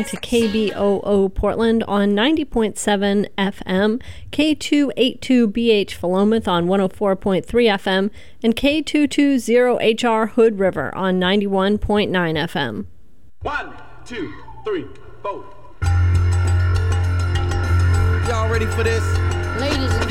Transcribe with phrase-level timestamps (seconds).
[0.00, 8.10] listening to KBOO Portland on 90.7 FM, K282BH Philomath on 104.3 FM,
[8.42, 12.86] and K220HR Hood River on 91.9 FM.
[13.42, 14.32] One, two,
[14.64, 14.86] three,
[15.22, 15.44] four.
[18.28, 19.04] Y'all ready for this?
[19.60, 20.09] Ladies and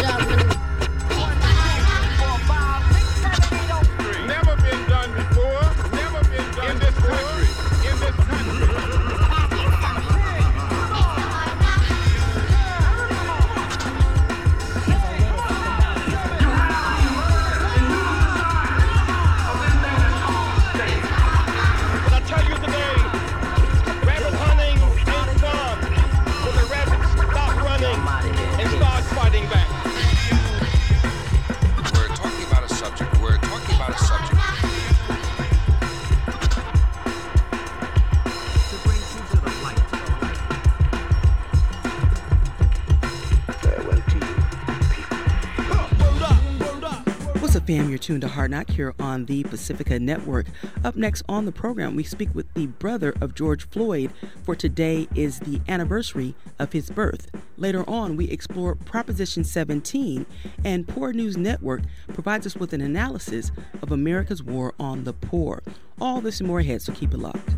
[48.09, 50.47] tuned to Hard Knock here on the Pacifica Network.
[50.84, 54.12] Up next on the program, we speak with the brother of George Floyd,
[54.42, 57.30] for today is the anniversary of his birth.
[57.56, 60.25] Later on, we explore Proposition 17,
[60.66, 61.81] and Poor News Network
[62.12, 63.52] provides us with an analysis
[63.84, 65.62] of America's war on the poor.
[66.02, 67.58] All this and more ahead, so keep it locked.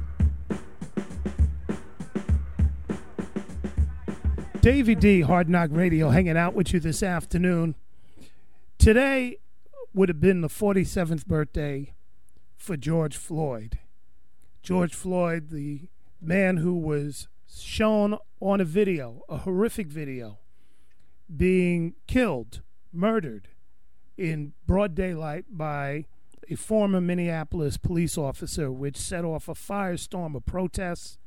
[4.59, 7.75] Davey D, Hard Knock Radio, hanging out with you this afternoon.
[8.77, 9.37] Today
[9.93, 11.93] would have been the 47th birthday
[12.55, 13.79] for George Floyd.
[14.63, 15.89] George Floyd, the
[16.21, 20.39] man who was shown on a video, a horrific video,
[21.35, 22.61] being killed,
[22.93, 23.49] murdered
[24.17, 26.05] in broad daylight by
[26.49, 31.17] a former Minneapolis police officer, which set off a firestorm of protests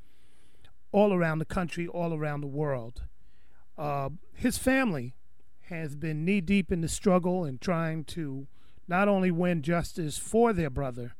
[0.92, 3.02] all around the country, all around the world.
[3.76, 5.14] Uh, his family
[5.62, 8.46] has been knee deep in the struggle and trying to
[8.86, 11.14] not only win justice for their brother,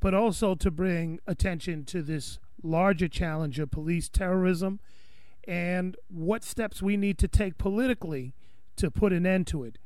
[0.00, 4.80] but also to bring attention to this larger challenge of police terrorism
[5.46, 8.34] and what steps we need to take politically
[8.76, 9.78] to put an end to it.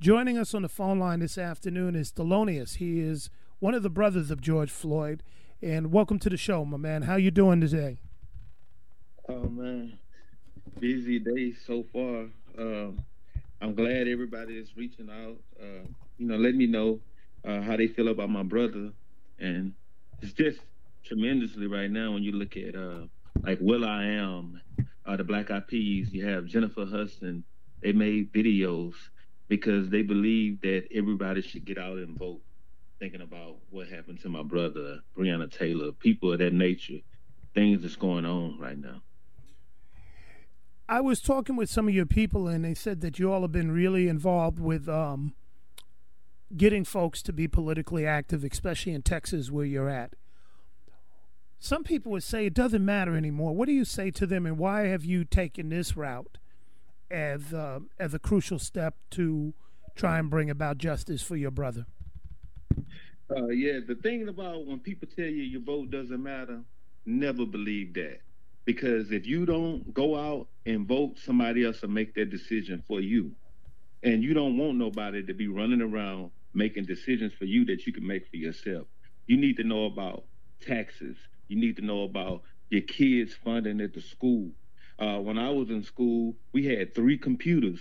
[0.00, 2.76] Joining us on the phone line this afternoon is Philonise.
[2.76, 5.22] He is one of the brothers of George Floyd.
[5.62, 7.02] And welcome to the show, my man.
[7.02, 8.00] How you doing today?
[9.28, 9.98] Oh man,
[10.78, 12.26] busy day so far.
[12.58, 12.98] Um,
[13.62, 15.38] I'm glad everybody is reaching out.
[15.58, 15.86] Uh,
[16.18, 17.00] you know, let me know
[17.44, 18.90] uh, how they feel about my brother,
[19.38, 19.72] and
[20.22, 20.60] it's just
[21.04, 23.02] tremendously right now when you look at uh,
[23.42, 24.60] like Will I Am,
[25.04, 26.12] uh, the Black Eyed Peas.
[26.12, 27.44] You have Jennifer Hudson.
[27.82, 28.94] They made videos
[29.48, 32.40] because they believe that everybody should get out and vote.
[33.00, 37.00] Thinking about what happened to my brother, Breonna Taylor, people of that nature,
[37.54, 39.02] things that's going on right now.
[40.88, 43.52] I was talking with some of your people, and they said that you all have
[43.52, 45.34] been really involved with um,
[46.56, 50.14] getting folks to be politically active, especially in Texas where you're at.
[51.58, 53.54] Some people would say it doesn't matter anymore.
[53.54, 56.38] What do you say to them, and why have you taken this route
[57.10, 59.54] as uh, as a crucial step to
[59.94, 61.86] try and bring about justice for your brother?
[63.30, 66.60] Uh, yeah, the thing about when people tell you your vote doesn't matter,
[67.06, 68.20] never believe that.
[68.66, 73.00] Because if you don't go out and vote, somebody else will make that decision for
[73.00, 73.32] you.
[74.04, 77.92] And you don't want nobody to be running around making decisions for you that you
[77.92, 78.86] can make for yourself.
[79.26, 80.24] You need to know about
[80.60, 81.16] taxes.
[81.48, 84.52] You need to know about your kids' funding at the school.
[84.98, 87.80] Uh, when I was in school, we had three computers,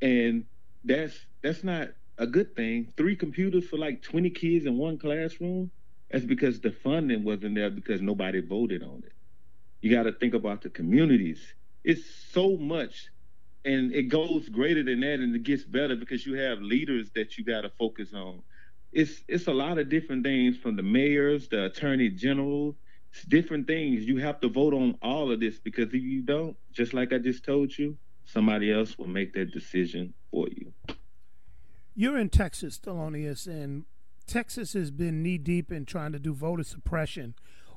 [0.00, 0.46] and
[0.84, 2.92] that's that's not a good thing.
[2.96, 5.72] Three computers for like 20 kids in one classroom.
[6.10, 9.12] That's because the funding wasn't there because nobody voted on it.
[9.82, 11.54] You got to think about the communities.
[11.84, 13.10] It's so much,
[13.64, 17.38] and it goes greater than that, and it gets better because you have leaders that
[17.38, 18.42] you got to focus on.
[18.92, 22.76] It's it's a lot of different things from the mayors, the attorney general,
[23.14, 24.04] it's different things.
[24.04, 27.18] You have to vote on all of this because if you don't, just like I
[27.18, 30.72] just told you, somebody else will make that decision for you.
[31.94, 33.84] You're in Texas, Philonise, and
[34.26, 37.34] Texas has been knee deep in trying to do voter suppression.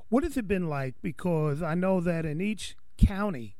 [0.08, 0.96] What has it been like?
[1.02, 3.57] Because I know that in each county,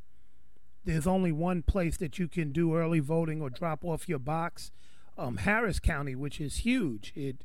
[0.85, 4.71] there's only one place that you can do early voting or drop off your box.
[5.17, 7.37] Um, Harris County, which is huge, it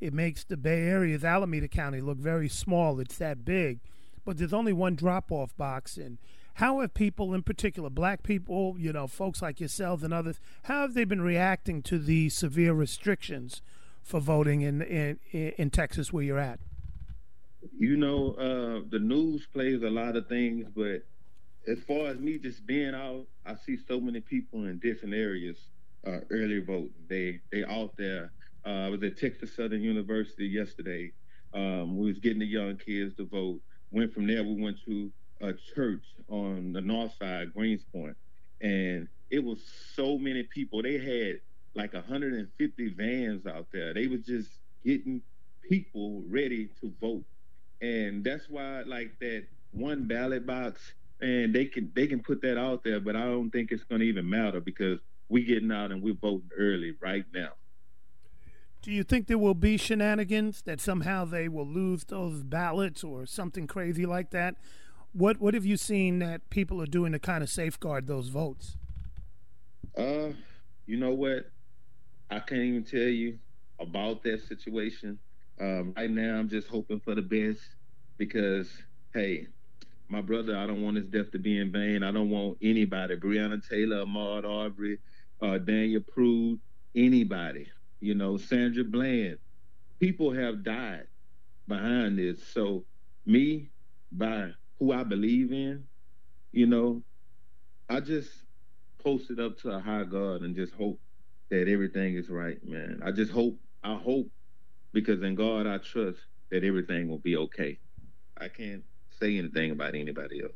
[0.00, 2.98] it makes the Bay Area's Alameda County look very small.
[3.00, 3.80] It's that big,
[4.24, 5.96] but there's only one drop off box.
[5.98, 6.18] And
[6.54, 10.80] How have people, in particular, black people, you know, folks like yourselves and others, how
[10.80, 13.62] have they been reacting to the severe restrictions
[14.02, 16.60] for voting in in, in Texas where you're at?
[17.78, 21.02] You know, uh, the news plays a lot of things, but
[21.70, 25.56] as far as me just being out, I see so many people in different areas
[26.06, 26.92] uh, early voting.
[27.08, 28.32] They they out there.
[28.66, 31.12] Uh, I was at Texas Southern University yesterday.
[31.54, 33.60] Um, we was getting the young kids to vote.
[33.92, 34.42] Went from there.
[34.42, 38.14] We went to a church on the north side, Greenspoint,
[38.60, 39.60] and it was
[39.94, 40.82] so many people.
[40.82, 41.40] They had
[41.74, 43.94] like 150 vans out there.
[43.94, 44.50] They was just
[44.84, 45.22] getting
[45.62, 47.24] people ready to vote,
[47.80, 52.58] and that's why like that one ballot box, and they can they can put that
[52.58, 55.92] out there, but I don't think it's going to even matter because we're getting out
[55.92, 57.50] and we're voting early right now.
[58.82, 63.26] Do you think there will be shenanigans that somehow they will lose those ballots or
[63.26, 64.56] something crazy like that?
[65.12, 68.76] What what have you seen that people are doing to kind of safeguard those votes?
[69.96, 70.30] Uh,
[70.86, 71.50] you know what?
[72.30, 73.38] I can't even tell you
[73.78, 75.18] about that situation.
[75.60, 77.60] Um, right now, I'm just hoping for the best
[78.16, 78.70] because,
[79.12, 79.48] hey,
[80.10, 82.02] my brother, I don't want his death to be in vain.
[82.02, 84.98] I don't want anybody, Breonna Taylor, Ahmaud Arbery,
[85.42, 86.60] uh, Daniel Prude,
[86.96, 87.68] anybody,
[88.00, 89.38] you know, Sandra Bland.
[90.00, 91.06] People have died
[91.68, 92.46] behind this.
[92.52, 92.86] So,
[93.26, 93.72] me,
[94.12, 95.84] by who I believe in,
[96.52, 97.04] you know,
[97.88, 98.30] I just
[99.02, 101.00] post it up to a high God and just hope
[101.50, 103.00] that everything is right, man.
[103.04, 104.28] I just hope, I hope,
[104.92, 106.20] because in God I trust
[106.50, 107.78] that everything will be okay.
[108.40, 108.84] I can't
[109.20, 110.52] say anything about anybody else.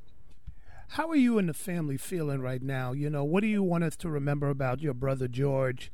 [0.89, 2.93] How are you and the family feeling right now?
[2.93, 5.91] You know, what do you want us to remember about your brother George?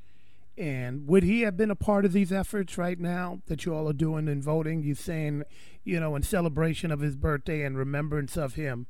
[0.58, 3.88] And would he have been a part of these efforts right now that you all
[3.88, 4.82] are doing in voting?
[4.82, 5.44] You saying,
[5.84, 8.86] you know, in celebration of his birthday and remembrance of him,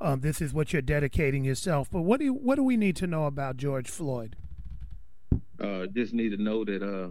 [0.00, 1.88] um, this is what you're dedicating yourself.
[1.90, 4.36] But what do you, what do we need to know about George Floyd?
[5.58, 7.10] Uh, just need to know that uh,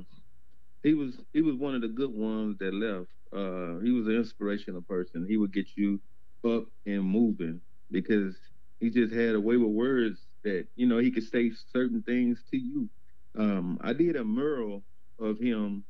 [0.81, 3.09] he was he was one of the good ones that left.
[3.33, 5.26] Uh, he was an inspirational person.
[5.28, 6.02] He would get you
[6.45, 8.38] up and moving because
[8.80, 12.44] he just had a way with words that you know he could say certain things
[12.52, 12.90] to you.
[13.38, 14.83] Um, I did a mural
[15.19, 15.86] of him.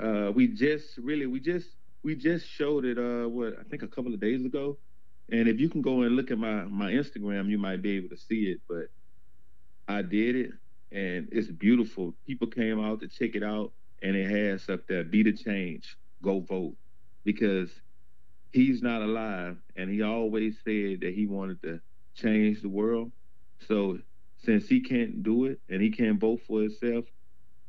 [0.00, 1.68] Uh, we just really we just
[2.02, 2.98] we just showed it.
[2.98, 4.78] Uh, what I think a couple of days ago.
[5.30, 8.10] And if you can go and look at my my Instagram, you might be able
[8.10, 8.60] to see it.
[8.68, 8.86] But
[9.88, 10.50] I did it,
[10.92, 12.14] and it's beautiful.
[12.26, 15.96] People came out to check it out, and it has up there, "Be the change,
[16.22, 16.76] go vote,"
[17.24, 17.70] because
[18.52, 21.80] he's not alive, and he always said that he wanted to
[22.14, 23.12] change the world.
[23.68, 23.98] So
[24.44, 27.04] since he can't do it and he can't vote for himself,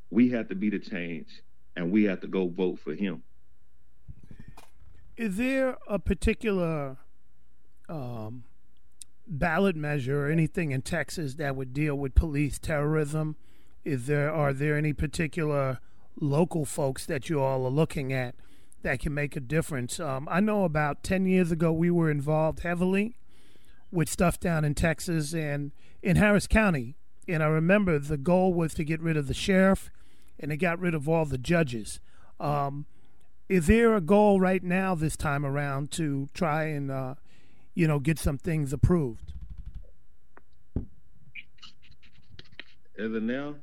[0.10, 1.42] we have to be the change,
[1.75, 3.24] and we have to go vote for him.
[5.18, 6.98] Is there a particular
[7.89, 8.44] um,
[9.27, 13.36] ballot measure or anything in Texas that would deal with police terrorism?
[13.84, 15.80] Is there are there any particular
[16.20, 18.36] local folks that you all are looking at
[18.84, 20.00] that can make a difference?
[20.00, 23.18] Um, I know about ten years ago we were involved heavily
[23.92, 25.72] with stuff down in Texas and
[26.02, 26.96] in Harris County,
[27.28, 29.90] and I remember the goal was to get rid of the sheriff,
[30.40, 32.00] and they got rid of all the judges.
[32.40, 32.86] Um,
[33.50, 37.16] is there a goal right now this time around to try and uh,
[37.74, 39.34] you know get some things approved?
[43.00, 43.56] As of now,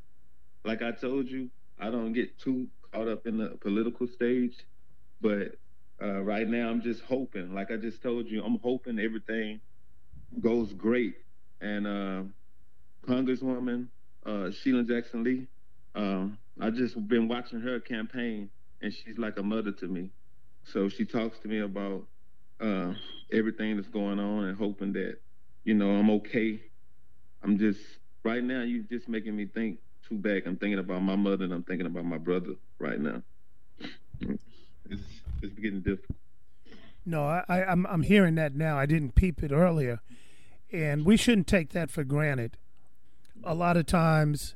[0.65, 4.55] like I told you, I don't get too caught up in the political stage,
[5.21, 5.57] but
[6.03, 7.55] uh, right now I'm just hoping.
[7.55, 9.61] Like I just told you, I'm hoping everything
[10.41, 11.15] goes great.
[11.61, 12.23] And uh,
[13.07, 13.89] Congresswoman
[14.27, 15.47] uh, Sheila Jackson Lee,
[15.95, 18.51] um, I just been watching her campaign,
[18.81, 20.11] and she's like a mother to me.
[20.65, 22.07] So she talks to me about
[22.61, 22.95] uh,
[23.33, 25.19] everything that's going on, and hoping that
[25.65, 26.61] you know I'm okay.
[27.43, 27.81] I'm just
[28.25, 28.63] right now.
[28.63, 29.79] You're just making me think
[30.09, 30.47] too back.
[30.47, 33.23] I'm thinking about my mother, and I'm thinking about my brother right now.
[34.21, 35.03] It's
[35.43, 36.19] it's getting difficult.
[37.07, 38.79] No, I, I, I'm I'm hearing that now.
[38.79, 40.01] I didn't peep it earlier,
[40.73, 42.57] and we shouldn't take that for granted.
[43.43, 44.55] A lot of times,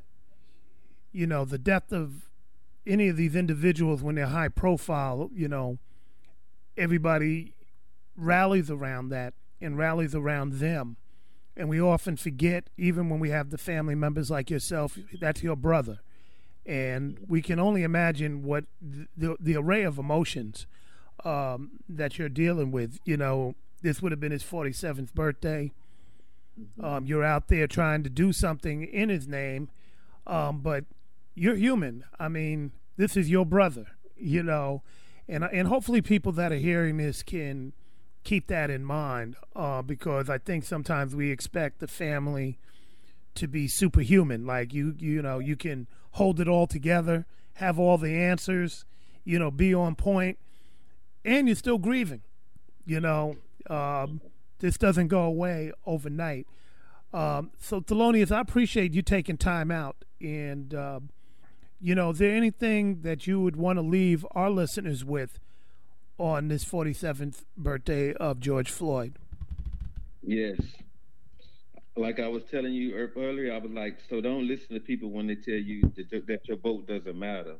[1.12, 2.30] you know, the death of
[2.86, 5.78] any of these individuals when they're high profile, you know,
[6.76, 7.52] everybody
[8.16, 10.96] rallies around that and rallies around them.
[11.58, 15.56] And we often forget, even when we have the family members like yourself, that's your
[15.56, 15.98] brother.
[16.64, 20.68] And we can only imagine what the, the array of emotions
[21.24, 23.00] um, that you're dealing with.
[23.04, 25.72] You know, this would have been his 47th birthday.
[26.80, 29.68] Um, you're out there trying to do something in his name,
[30.28, 30.84] um, but
[31.34, 32.04] you're human.
[32.20, 33.86] I mean, this is your brother,
[34.16, 34.82] you know,
[35.28, 37.72] and and hopefully people that are hearing this can
[38.28, 42.58] keep that in mind uh, because I think sometimes we expect the family
[43.34, 44.44] to be superhuman.
[44.44, 48.84] Like you, you know, you can hold it all together, have all the answers,
[49.24, 50.38] you know, be on point,
[51.24, 52.20] and you're still grieving.
[52.84, 53.36] You know,
[53.70, 54.20] um,
[54.58, 56.46] this doesn't go away overnight.
[57.14, 60.04] Um, so, Philonise, I appreciate you taking time out.
[60.20, 61.00] And, uh,
[61.80, 65.38] you know, is there anything that you would want to leave our listeners with
[66.18, 69.14] on this 47th birthday of George Floyd?
[70.22, 70.60] Yes.
[71.96, 75.10] Like I was telling you er, earlier, I was like, so don't listen to people
[75.10, 77.56] when they tell you that, that your vote doesn't matter.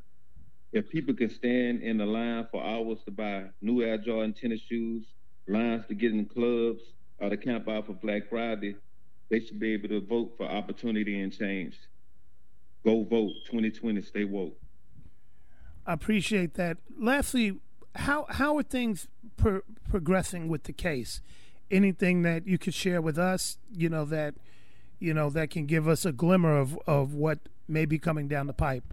[0.71, 4.61] If people can stand in the line for hours to buy new Air Jordan tennis
[4.61, 5.05] shoes,
[5.47, 6.81] lines to get in clubs,
[7.17, 8.75] or to camp out for Black Friday,
[9.29, 11.75] they should be able to vote for opportunity and change.
[12.83, 14.57] Go vote 2020, stay woke.
[15.85, 16.77] I appreciate that.
[16.97, 17.59] Lastly,
[17.95, 21.21] how how are things pro- progressing with the case?
[21.71, 24.35] Anything that you could share with us, you know that
[24.99, 28.47] you know that can give us a glimmer of of what may be coming down
[28.47, 28.83] the pipe.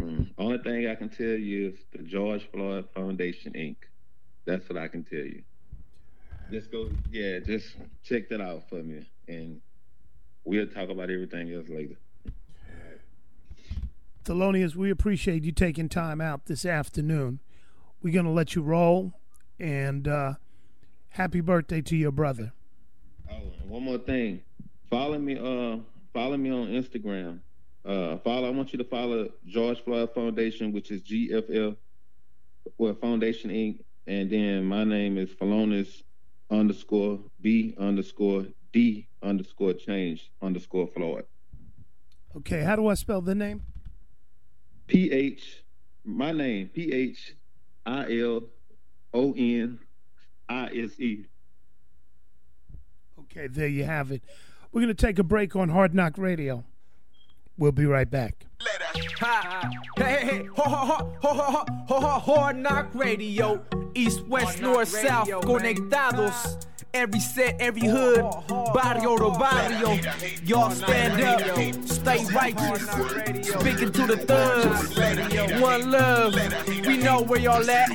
[0.00, 0.30] Mm.
[0.38, 3.76] Only thing I can tell you is the George Floyd Foundation Inc.
[4.44, 5.42] That's what I can tell you.
[6.50, 7.74] Just go, yeah, just
[8.04, 9.60] check that out for me, and
[10.44, 11.96] we'll talk about everything else later.
[14.24, 17.40] Philonise, we appreciate you taking time out this afternoon.
[18.06, 19.12] We're going to let you roll,
[19.58, 20.34] and uh,
[21.08, 22.52] happy birthday to your brother.
[23.28, 24.42] Oh, one more thing.
[24.88, 25.78] Follow me, uh,
[26.14, 27.40] follow me on Instagram.
[27.84, 28.46] Uh, follow.
[28.46, 31.76] I want you to follow George Floyd Foundation, which is GFL,
[32.78, 33.80] well, Foundation Inc.
[34.06, 36.04] And then my name is Philonise
[36.48, 41.24] underscore B underscore D underscore change underscore Floyd.
[42.36, 43.62] Okay, how do I spell the name?
[44.86, 45.64] P H.
[46.04, 47.34] My name P H
[47.86, 48.42] I L
[49.14, 49.78] O N
[50.48, 51.24] I S E.
[53.20, 54.22] Okay, there you have it.
[54.72, 56.64] We're going to take a break on Hard Knock Radio.
[57.56, 58.46] We'll be right back.
[59.20, 59.70] Ha.
[59.96, 63.64] Hey, hey, hey, ho, ho, ho, ho, ho, ho, ho, Hard Knock Radio.
[63.94, 66.66] East, west, north, south, conectados.
[66.96, 69.98] Every set, every hood, barrio to barrio.
[70.44, 71.42] Y'all stand up,
[71.86, 72.88] stay righteous.
[73.60, 76.34] Speaking to the thugs, one love.
[76.86, 77.90] We know where y'all at.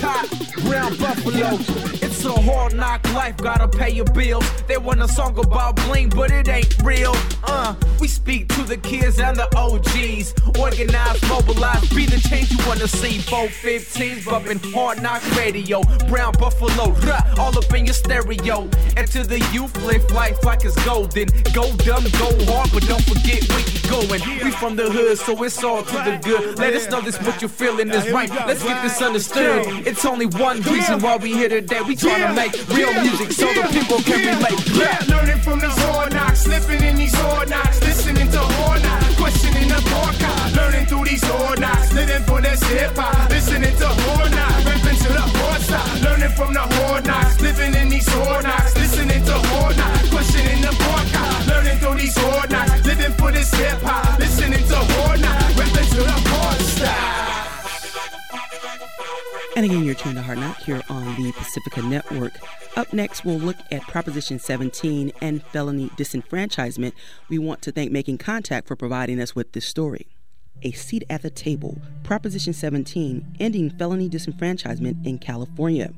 [0.00, 0.26] Hot,
[0.64, 2.05] brown buffalo.
[2.26, 4.44] A hard knock life, gotta pay your bills.
[4.66, 7.14] They want a song about bling, but it ain't real.
[7.44, 10.34] Uh, we speak to the kids and the OGs.
[10.58, 13.18] Organize, mobilize, be the change you wanna see.
[13.18, 15.82] 415s bumping hard knock radio.
[16.08, 18.68] Brown buffalo, rah, all up in your stereo.
[18.96, 21.28] And to the youth, live life like it's golden.
[21.54, 24.44] Go dumb, go hard, but don't forget where you're going.
[24.44, 26.58] We from the hood, so it's all to the good.
[26.58, 28.30] Let us know this what you're feeling is right.
[28.30, 29.86] Let's get this understood.
[29.86, 31.82] It's only one reason why we here today.
[31.82, 34.60] We tryna make real music so the people can relate.
[34.72, 39.16] Yeah, learning from these hard knocks, slipping in these hard knocks, listening to hard knocks,
[39.16, 43.86] questioning the podcast, learning through these hard knocks, living for this hip hop, listening to
[43.86, 48.08] hard knocks, ripping to the hard side, learning from the hard knocks, living in these
[48.08, 53.12] hard knocks, listening to hard knocks, questioning the podcast, learning through these hard knocks, living
[53.12, 54.18] for this hip hop,
[59.56, 62.34] And again, you're tuned to Hard Knock here on the Pacifica Network.
[62.76, 66.92] Up next, we'll look at Proposition 17 and felony disenfranchisement.
[67.30, 70.08] We want to thank Making Contact for providing us with this story.
[70.60, 75.94] A seat at the table, Proposition 17, ending felony disenfranchisement in California.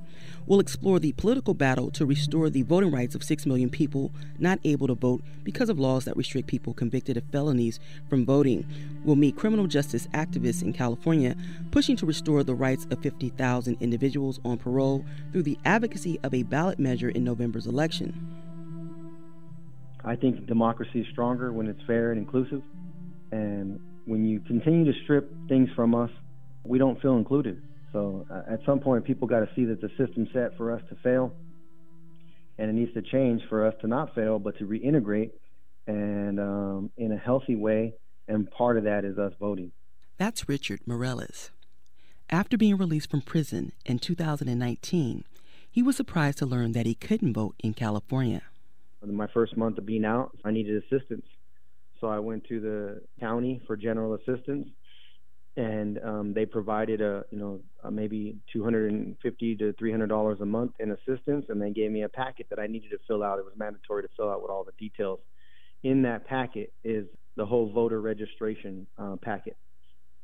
[0.49, 4.59] We'll explore the political battle to restore the voting rights of 6 million people not
[4.65, 7.79] able to vote because of laws that restrict people convicted of felonies
[8.09, 8.67] from voting.
[9.05, 11.37] We'll meet criminal justice activists in California
[11.71, 16.45] pushing to restore the rights of 50,000 individuals on parole through the advocacy of a
[16.45, 18.15] ballot measure in November's election.
[20.03, 22.63] I think democracy is stronger when it's fair and inclusive.
[23.33, 26.11] And when you continue to strip things from us,
[26.65, 27.61] we don't feel included.
[27.93, 30.83] So uh, at some point, people got to see that the system's set for us
[30.91, 31.33] to fail,
[32.59, 35.31] and it needs to change for us to not fail, but to reintegrate
[35.87, 37.95] and um, in a healthy way.
[38.27, 39.73] And part of that is us voting.
[40.19, 41.51] That's Richard Morales.
[42.29, 45.25] After being released from prison in 2019,
[45.71, 48.43] he was surprised to learn that he couldn't vote in California.
[49.03, 51.25] In my first month of being out, I needed assistance.
[52.01, 54.69] So I went to the county for general assistance
[55.59, 60.73] and um, they provided a you know a maybe 250 to 300 dollars a month
[60.81, 63.45] in assistance and they gave me a packet that i needed to fill out it
[63.45, 65.21] was mandatory to fill out with all the details
[65.85, 69.57] in that packet is the whole voter registration uh, packet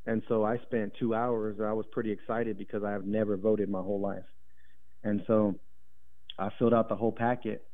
[0.06, 3.68] and so i spent two hours i was pretty excited because i have never voted
[3.68, 4.24] my whole life
[5.04, 5.54] and so
[6.38, 7.64] I filled out the whole packet,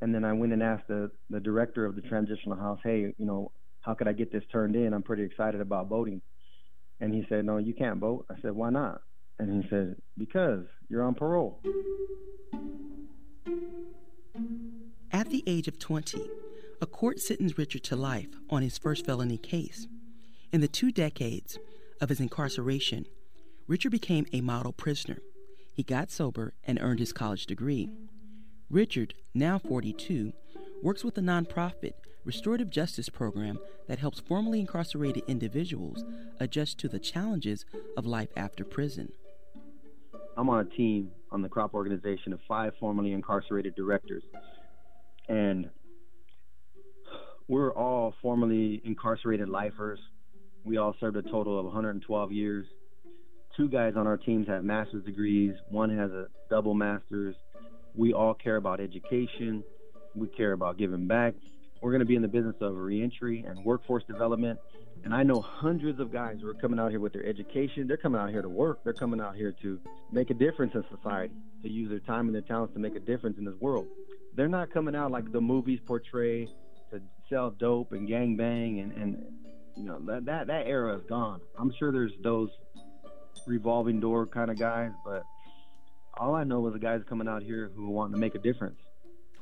[0.00, 3.26] and then I went and asked the the director of the transitional house, hey, you
[3.26, 3.52] know,
[3.82, 4.92] how could I get this turned in?
[4.92, 6.20] I'm pretty excited about voting.
[7.00, 8.26] And he said, no, you can't vote.
[8.30, 9.02] I said, why not?
[9.38, 11.60] And he said, because you're on parole.
[15.10, 16.20] At the age of 20,
[16.80, 19.86] a court sentenced Richard to life on his first felony case.
[20.52, 21.58] In the two decades
[22.00, 23.06] of his incarceration,
[23.66, 25.18] Richard became a model prisoner.
[25.74, 27.88] He got sober and earned his college degree.
[28.68, 30.32] Richard, now 42,
[30.82, 31.92] works with a nonprofit
[32.24, 36.04] restorative justice program that helps formerly incarcerated individuals
[36.40, 37.64] adjust to the challenges
[37.96, 39.12] of life after prison.
[40.36, 44.22] I'm on a team on the CROP organization of five formerly incarcerated directors.
[45.28, 45.70] And
[47.48, 49.98] we're all formerly incarcerated lifers.
[50.64, 52.66] We all served a total of 112 years.
[53.56, 57.34] Two guys on our teams have master's degrees, one has a double master's.
[57.94, 59.62] We all care about education,
[60.14, 61.34] we care about giving back.
[61.82, 64.58] We're going to be in the business of reentry and workforce development.
[65.04, 67.88] And I know hundreds of guys who are coming out here with their education.
[67.88, 68.84] They're coming out here to work.
[68.84, 69.80] They're coming out here to
[70.12, 73.00] make a difference in society, to use their time and their talents to make a
[73.00, 73.88] difference in this world.
[74.36, 76.46] They're not coming out like the movies portray
[76.92, 79.24] to sell dope and gang bang and, and
[79.76, 81.40] you know that, that that era is gone.
[81.58, 82.50] I'm sure there's those
[83.46, 85.24] revolving door kind of guys, but
[86.16, 88.78] all I know is the guys coming out here who want to make a difference.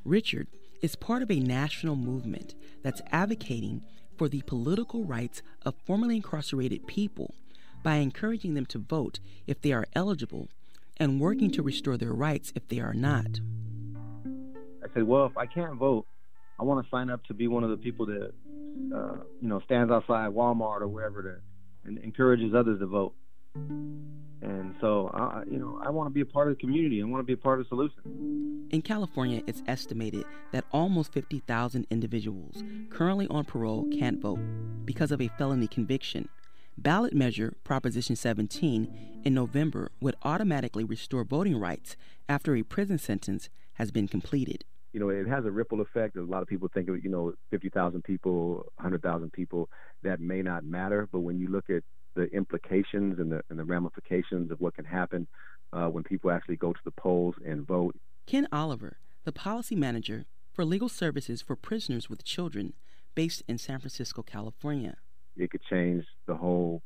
[0.05, 0.46] Richard
[0.83, 3.83] is part of a national movement that's advocating
[4.16, 7.35] for the political rights of formerly incarcerated people
[7.83, 10.49] by encouraging them to vote if they are eligible
[10.97, 13.40] and working to restore their rights if they are not.
[14.83, 16.07] I said, well, if I can't vote,
[16.59, 18.33] I want to sign up to be one of the people that,
[18.95, 21.37] uh, you know, stands outside Walmart or wherever to
[21.85, 23.14] and encourages others to vote.
[24.42, 27.03] And so, I, you know, I want to be a part of the community.
[27.03, 28.68] I want to be a part of the solution.
[28.70, 34.40] In California, it's estimated that almost 50,000 individuals currently on parole can't vote
[34.85, 36.29] because of a felony conviction.
[36.79, 41.96] Ballot measure Proposition 17 in November would automatically restore voting rights
[42.29, 44.64] after a prison sentence has been completed.
[44.92, 46.16] You know, it has a ripple effect.
[46.16, 49.68] A lot of people think of, you know, 50,000 people, 100,000 people,
[50.03, 51.07] that may not matter.
[51.12, 51.83] But when you look at
[52.14, 55.27] the implications and the, and the ramifications of what can happen
[55.73, 57.94] uh, when people actually go to the polls and vote.
[58.27, 62.73] Ken Oliver, the policy manager for legal services for prisoners with children
[63.14, 64.96] based in San Francisco, California.
[65.37, 66.83] It could change the whole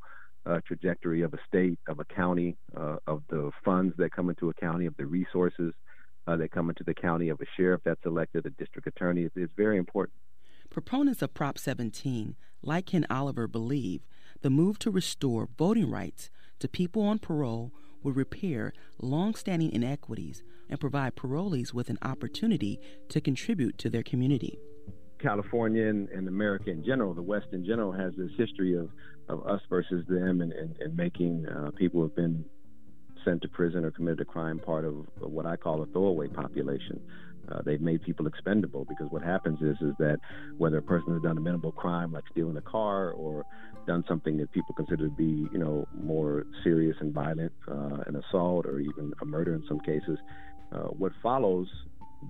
[0.47, 4.51] uh, trajectory of a state, of a county, uh, of the funds that come into
[4.51, 5.73] a county, of the resources
[6.27, 9.23] uh, that come into the county, of a sheriff that's elected, a district attorney.
[9.23, 10.15] It's, it's very important.
[10.71, 14.03] Proponents of Prop 17, like Ken Oliver, believe
[14.45, 16.29] the move to restore voting rights
[16.59, 22.79] to people on parole would repair long-standing inequities and provide parolees with an opportunity
[23.09, 24.59] to contribute to their community.
[25.19, 28.91] California and, and, America in general, the West in general, has this history of,
[29.31, 32.45] of us versus them and, and, and making uh, people who have been
[33.25, 37.01] sent to prison or committed a crime part of what I call a throwaway population.
[37.51, 40.19] Uh, they've made people expendable because what happens is is that
[40.57, 43.45] whether a person has done a minimal crime like stealing a car or
[43.87, 48.17] done something that people consider to be you know more serious and violent, uh, an
[48.17, 50.19] assault or even a murder in some cases,
[50.73, 51.69] uh, what follows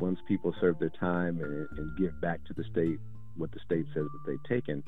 [0.01, 2.99] once people serve their time and, and give back to the state
[3.37, 4.83] what the state says that they've taken,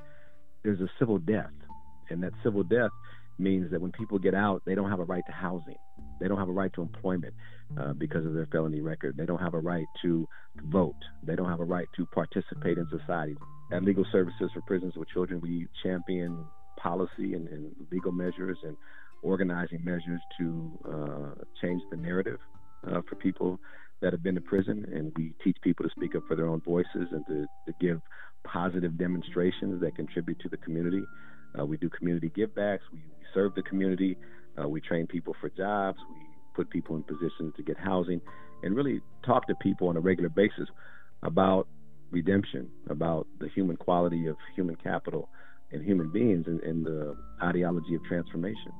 [0.62, 1.50] there's a civil death,
[2.10, 2.90] and that civil death
[3.38, 5.76] means that when people get out, they don't have a right to housing.
[6.20, 7.34] They don't have a right to employment
[7.78, 9.16] uh, because of their felony record.
[9.16, 10.26] They don't have a right to
[10.64, 10.94] vote.
[11.22, 13.36] They don't have a right to participate in society.
[13.72, 16.44] At Legal Services for Prisons with Children, we champion
[16.76, 18.76] policy and, and legal measures and
[19.22, 22.38] organizing measures to uh, change the narrative
[22.86, 23.58] uh, for people
[24.00, 24.86] that have been to prison.
[24.92, 28.00] And we teach people to speak up for their own voices and to, to give
[28.44, 31.02] positive demonstrations that contribute to the community.
[31.58, 32.80] Uh, we do community givebacks.
[32.92, 34.16] We, we serve the community.
[34.62, 35.98] Uh, we train people for jobs.
[36.12, 36.20] We
[36.54, 38.20] put people in positions to get housing
[38.62, 40.68] and really talk to people on a regular basis
[41.22, 41.66] about
[42.10, 45.28] redemption, about the human quality of human capital
[45.72, 48.72] and human beings and, and the ideology of transformation.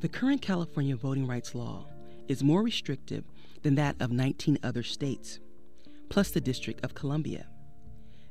[0.00, 1.86] The current California voting rights law
[2.28, 3.24] is more restrictive
[3.62, 5.40] than that of 19 other states,
[6.08, 7.46] plus the District of Columbia.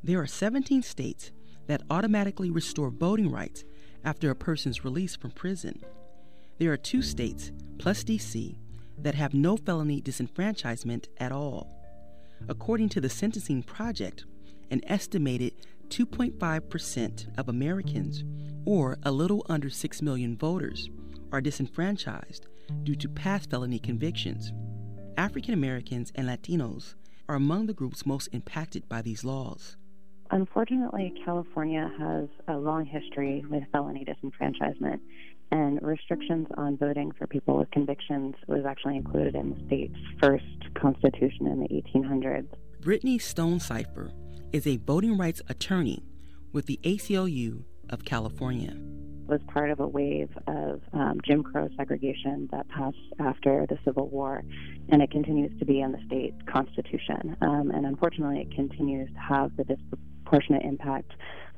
[0.04, 1.32] There are 17 states
[1.67, 3.63] that automatically restore voting rights
[4.04, 5.82] after a person's release from prison.
[6.60, 8.58] There are two states, plus DC,
[8.97, 11.72] that have no felony disenfranchisement at all.
[12.49, 14.25] According to the Sentencing Project,
[14.69, 15.53] an estimated
[15.88, 18.23] 2.5% of Americans,
[18.65, 20.89] or a little under 6 million voters,
[21.32, 22.47] are disenfranchised
[22.84, 24.51] due to past felony convictions.
[25.15, 26.95] African Americans and Latinos
[27.29, 29.77] are among the groups most impacted by these laws.
[30.32, 34.99] Unfortunately, California has a long history with felony disenfranchisement,
[35.53, 40.73] and restrictions on voting for people with convictions was actually included in the state's first
[40.73, 42.47] constitution in the 1800s.
[42.81, 44.11] Brittany Stonecipher
[44.51, 46.03] is a voting rights attorney
[46.51, 48.75] with the ACLU of California.
[49.27, 54.09] Was part of a wave of um, Jim Crow segregation that passed after the Civil
[54.09, 54.43] War,
[54.89, 57.37] and it continues to be in the state constitution.
[57.41, 60.12] Um, and unfortunately, it continues to have the disproportionate
[60.63, 61.12] impact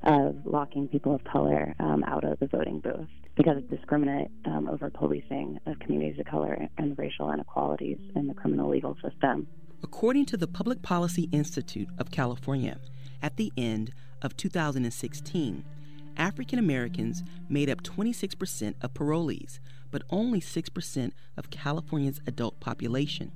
[0.04, 4.70] of locking people of color um, out of the voting booth because it's discriminate um,
[4.70, 9.48] over policing of communities of color and racial inequalities in the criminal legal system.
[9.84, 12.80] According to the Public Policy Institute of California,
[13.22, 15.64] at the end of 2016,
[16.18, 19.60] African Americans made up 26% of parolees,
[19.92, 23.32] but only 6% of California's adult population.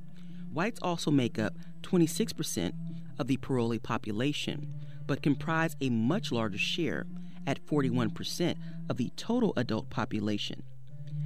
[0.54, 2.72] Whites also make up 26%
[3.20, 4.74] of the parolee population,
[5.10, 7.08] but comprise a much larger share
[7.48, 8.56] at 41%
[8.90, 10.62] of the total adult population.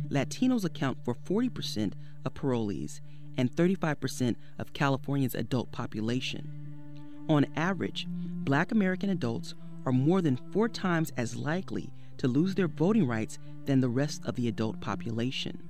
[0.08, 1.92] Latinos account for 40%
[2.24, 3.02] of parolees
[3.36, 6.50] and 35% of California's adult population.
[7.28, 9.54] On average, black American adults
[9.86, 14.24] are more than four times as likely to lose their voting rights than the rest
[14.24, 15.62] of the adult population.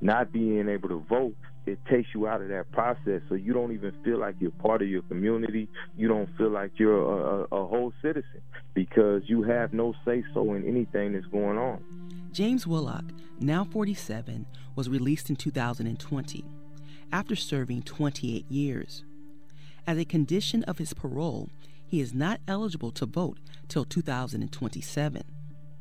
[0.00, 1.34] Not being able to vote,
[1.66, 4.82] it takes you out of that process, so you don't even feel like you're part
[4.82, 5.68] of your community.
[5.96, 8.40] You don't feel like you're a, a, whole citizen
[8.74, 11.82] because you have no say so in anything that's going on.
[12.32, 13.04] James Willock,
[13.40, 16.44] now 47, was released in 2020
[17.12, 19.04] after serving 28 years.
[19.86, 21.48] As a condition of his parole,
[21.86, 25.22] he is not eligible to vote till 2027.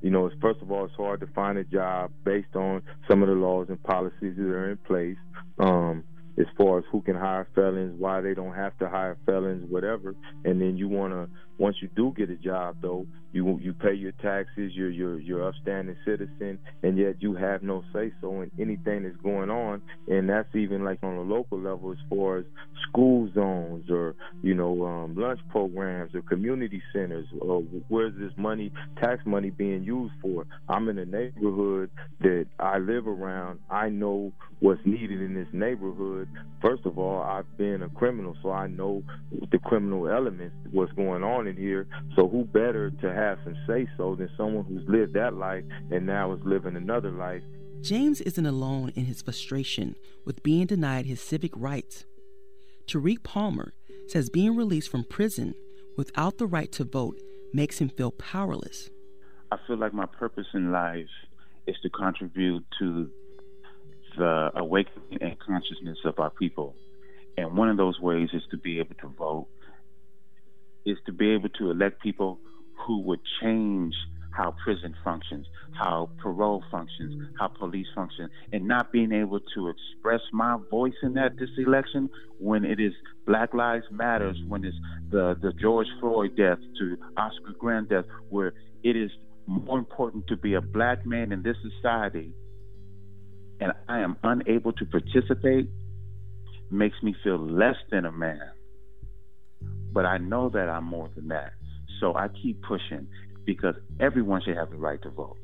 [0.06, 3.24] You know, it's, first of all, it's hard to find a job based on some
[3.24, 5.18] of the laws and policies that are in place.
[5.58, 6.04] Um,
[6.38, 10.14] as far as who can hire felons, why they don't have to hire felons, whatever.
[10.44, 13.94] And then you want to, once you do get a job, though, you you pay
[13.94, 18.52] your taxes, you're you're you're upstanding citizen, and yet you have no say so in
[18.60, 19.82] anything that's going on.
[20.08, 22.46] And that's even like on a local level, as far as
[22.88, 27.28] school zones or you know um, lunch programs or community centers.
[27.40, 30.46] Or where's this money, tax money, being used for?
[30.70, 31.90] I'm in a neighborhood
[32.22, 33.60] that I live around.
[33.70, 36.30] I know what's needed in this neighborhood.
[36.62, 39.04] First of all, I've been a criminal, so I know
[39.52, 41.88] the criminal elements, what's going on in here.
[42.16, 45.64] So who better to have have some say so than someone who's lived that life
[45.92, 47.42] and now is living another life.
[47.82, 52.06] James isn't alone in his frustration with being denied his civic rights.
[52.88, 53.74] Tariq Palmer
[54.08, 55.56] says being released from prison
[55.98, 57.20] without the right to vote
[57.54, 58.90] makes him feel powerless.
[59.52, 61.08] I feel like my purpose in life
[61.68, 63.10] is to contribute to
[64.18, 66.76] the awakening and consciousness of our people.
[67.38, 69.48] And one of those ways is to be able to vote,
[70.86, 72.40] is to be able to elect people
[72.86, 73.94] who would change
[74.36, 80.22] how prison functions, how parole functions, how police function, and not being able to express
[80.34, 82.92] my voice in that this election when it is
[83.26, 84.76] Black Lives Matters, when it's
[85.10, 89.10] the the George Floyd death to Oscar Grant death, where it is
[89.48, 92.34] more important to be a black man in this society,
[93.60, 95.70] and I am unable to participate,
[96.70, 98.42] makes me feel less than a man.
[99.96, 101.54] But I know that I'm more than that.
[102.02, 103.08] So I keep pushing
[103.46, 105.38] because everyone should have the right to vote.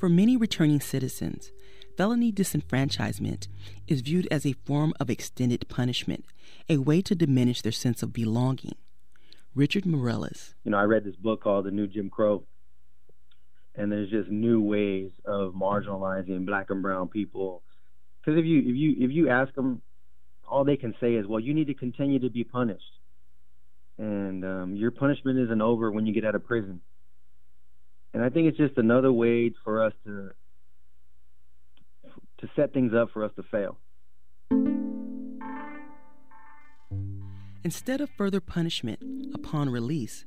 [0.00, 1.52] For many returning citizens,
[1.96, 3.46] felony disenfranchisement
[3.86, 6.24] is viewed as a form of extended punishment,
[6.68, 8.74] a way to diminish their sense of belonging.
[9.54, 10.56] Richard Morales.
[10.64, 12.42] You know, I read this book called The New Jim Crow,
[13.76, 17.62] and there's just new ways of marginalizing black and brown people.
[18.20, 19.80] Because if you if you if you ask them,
[20.48, 22.82] all they can say is, "Well, you need to continue to be punished."
[23.98, 26.80] And um, your punishment isn't over when you get out of prison.
[28.14, 30.30] And I think it's just another way for us to
[32.38, 33.78] to set things up for us to fail.
[37.64, 39.00] Instead of further punishment
[39.32, 40.26] upon release,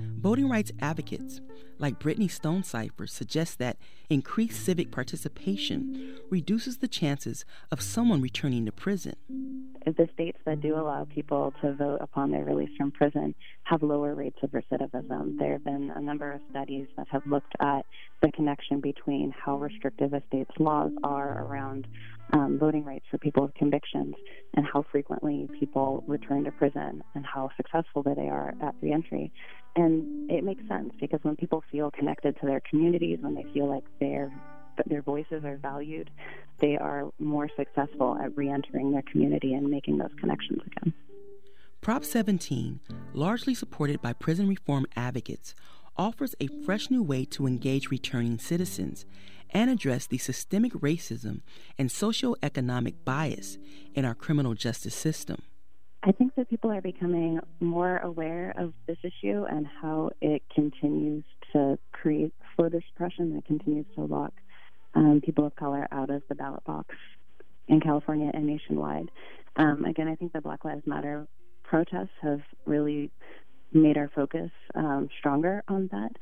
[0.00, 1.40] voting rights advocates
[1.78, 8.72] like Brittany Stonecipher suggest that increased civic participation reduces the chances of someone returning to
[8.72, 9.14] prison
[9.86, 13.34] the states that do allow people to vote upon their release from prison
[13.64, 15.38] have lower rates of recidivism.
[15.38, 17.86] There have been a number of studies that have looked at
[18.22, 21.86] the connection between how restrictive a state's laws are around
[22.32, 24.14] um, voting rights for people with convictions
[24.54, 29.32] and how frequently people return to prison and how successful they are at reentry.
[29.76, 33.66] And it makes sense because when people feel connected to their communities, when they feel
[33.66, 34.32] like their
[34.86, 36.10] their voices are valued,
[36.58, 40.94] they are more successful at re-entering their community and making those connections again.
[41.82, 42.80] Prop 17,
[43.12, 45.54] largely supported by prison reform advocates,
[45.96, 49.04] offers a fresh new way to engage returning citizens
[49.50, 51.40] and address the systemic racism
[51.78, 53.58] and socioeconomic bias
[53.94, 55.42] in our criminal justice system.
[56.02, 61.24] I think that people are becoming more aware of this issue and how it continues
[61.52, 64.32] to create voter suppression that continues to lock
[64.94, 66.94] um, people of color out of the ballot box
[67.68, 69.10] in California and nationwide.
[69.56, 71.26] Um, again, I think the Black Lives Matter
[71.64, 73.10] protests have really
[73.72, 76.12] made our focus um, stronger on that.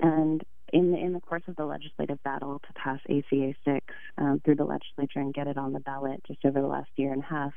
[0.00, 3.86] And in the, in the course of the legislative battle to pass ACA 6
[4.16, 7.12] um, through the legislature and get it on the ballot just over the last year
[7.12, 7.52] and a half,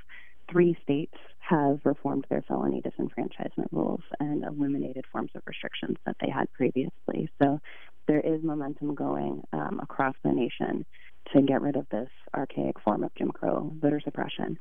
[0.52, 1.16] three states
[1.52, 7.30] have reformed their felony disenfranchisement rules and eliminated forms of restrictions that they had previously.
[7.42, 7.60] So
[8.08, 10.86] there is momentum going um, across the nation
[11.34, 14.60] to get rid of this archaic form of Jim Crow voter suppression.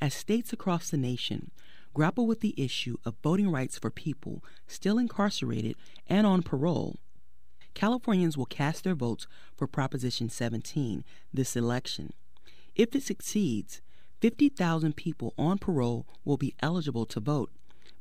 [0.00, 1.50] As states across the nation
[1.94, 5.76] grapple with the issue of voting rights for people still incarcerated
[6.08, 6.98] and on parole,
[7.72, 12.12] Californians will cast their votes for Proposition 17 this election.
[12.74, 13.80] If it succeeds,
[14.20, 17.50] 50,000 people on parole will be eligible to vote.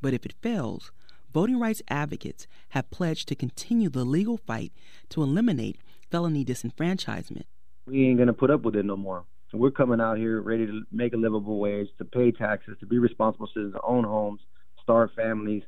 [0.02, 0.92] But if it fails,
[1.34, 4.72] voting rights advocates have pledged to continue the legal fight
[5.10, 5.78] to eliminate
[6.10, 7.44] felony disenfranchisement.
[7.86, 9.26] We ain't going to put up with it no more.
[9.54, 12.98] We're coming out here ready to make a livable wage, to pay taxes, to be
[12.98, 14.42] responsible citizens, own homes,
[14.84, 15.64] start families,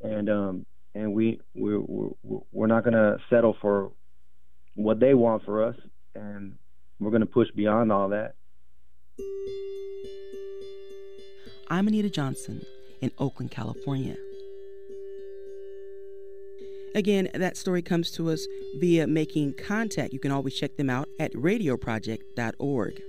[0.00, 3.90] and um, and we we're we're, we're not going to settle for
[4.74, 5.76] what they want for us,
[6.14, 6.54] and
[7.00, 8.36] we're going to push beyond all that.
[11.68, 12.64] I'm Anita Johnson
[13.00, 14.16] in Oakland, California.
[16.94, 18.46] Again, that story comes to us
[18.78, 20.12] via making contact.
[20.12, 23.02] You can always check them out at radioproject.org.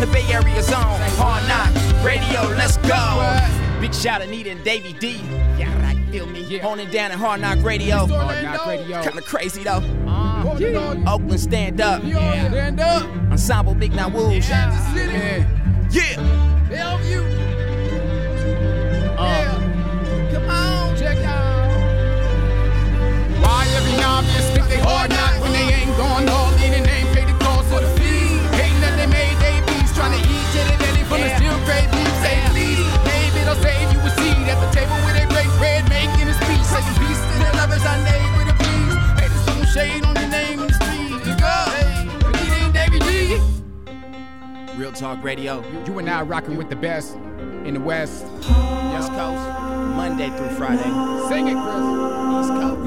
[0.00, 0.80] the Bay Area zone.
[1.18, 3.80] Hard knock, radio, let's go.
[3.80, 5.20] Big shout Anita and Davey D.
[5.58, 6.40] Yeah, right, feel me.
[6.40, 6.62] Yeah.
[6.62, 8.06] Holding down at Hard Knock Radio.
[8.06, 9.02] Hard Knock Radio.
[9.02, 9.82] Kinda crazy though.
[10.06, 12.02] Uh, Oakland, stand up.
[12.02, 12.48] Yeah.
[12.48, 13.02] Stand up.
[13.30, 14.48] Ensemble Big Now Wolves.
[14.48, 15.86] Yeah.
[15.90, 16.16] Yeah.
[16.68, 17.22] Bellevue.
[17.22, 17.29] Yeah.
[45.10, 45.64] Talk Radio.
[45.86, 47.16] You and I rocking with the best
[47.64, 48.22] in the West.
[48.22, 49.42] West Coast.
[49.96, 50.84] Monday through Friday.
[51.28, 51.90] Sing it, Chris.
[52.38, 52.80] East Coast.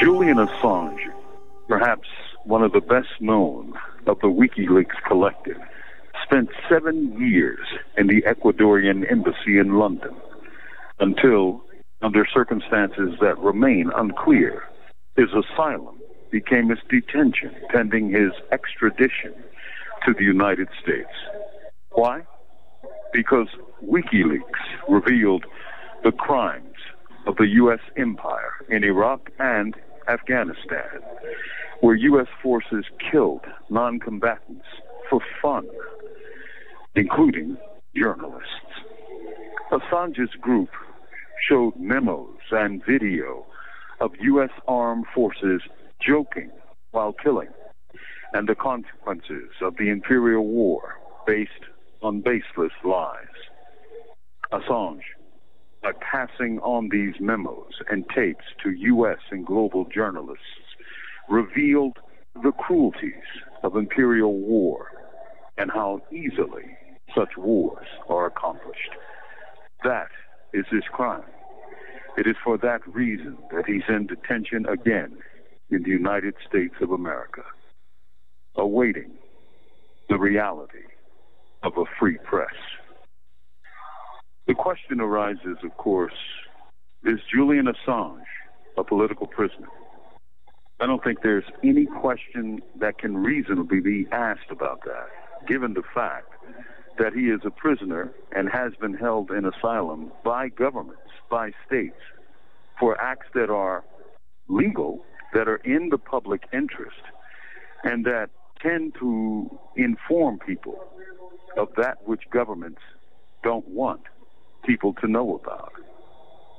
[0.00, 1.12] Julian Assange,
[1.68, 2.08] perhaps
[2.44, 3.74] one of the best known
[4.06, 5.58] of the WikiLeaks collective,
[6.24, 7.66] spent seven years
[7.98, 10.16] in the Ecuadorian embassy in London
[10.98, 11.62] until,
[12.02, 14.64] under circumstances that remain unclear,
[15.16, 15.98] his asylum
[16.30, 19.34] became his detention pending his extradition
[20.06, 21.10] to the United States.
[21.92, 22.22] Why?
[23.12, 23.48] Because
[23.84, 24.40] WikiLeaks
[24.88, 25.44] revealed
[26.04, 26.76] the crimes
[27.26, 27.80] of the U.S.
[27.96, 29.74] empire in Iraq and
[30.08, 31.00] Afghanistan,
[31.80, 32.28] where U.S.
[32.42, 34.66] forces killed non combatants
[35.10, 35.66] for fun,
[36.94, 37.56] including
[37.96, 38.46] journalists.
[39.72, 40.68] Assange's group
[41.46, 43.46] showed memos and video
[44.00, 44.50] of U.S.
[44.66, 45.62] armed forces
[46.00, 46.50] joking
[46.92, 47.48] while killing,
[48.32, 50.94] and the consequences of the imperial war
[51.26, 51.50] based
[52.02, 53.26] on baseless lies.
[54.52, 55.02] Assange,
[55.82, 59.18] by passing on these memos and tapes to U.S.
[59.30, 60.44] and global journalists,
[61.28, 61.98] revealed
[62.42, 63.12] the cruelties
[63.62, 64.88] of imperial war
[65.56, 66.76] and how easily
[67.14, 68.90] such wars are accomplished.
[69.84, 70.08] That
[70.52, 71.24] is his crime.
[72.16, 75.18] It is for that reason that he's in detention again
[75.70, 77.42] in the United States of America,
[78.56, 79.12] awaiting
[80.08, 80.86] the reality
[81.62, 82.54] of a free press.
[84.46, 86.14] The question arises, of course,
[87.04, 88.22] is Julian Assange
[88.76, 89.68] a political prisoner?
[90.80, 95.08] I don't think there's any question that can reasonably be asked about that,
[95.46, 96.32] given the fact
[96.98, 101.96] that he is a prisoner and has been held in asylum by governments, by states,
[102.78, 103.84] for acts that are
[104.48, 107.02] legal, that are in the public interest,
[107.84, 108.30] and that
[108.60, 110.78] tend to inform people
[111.56, 112.80] of that which governments
[113.42, 114.02] don't want
[114.64, 115.72] people to know about.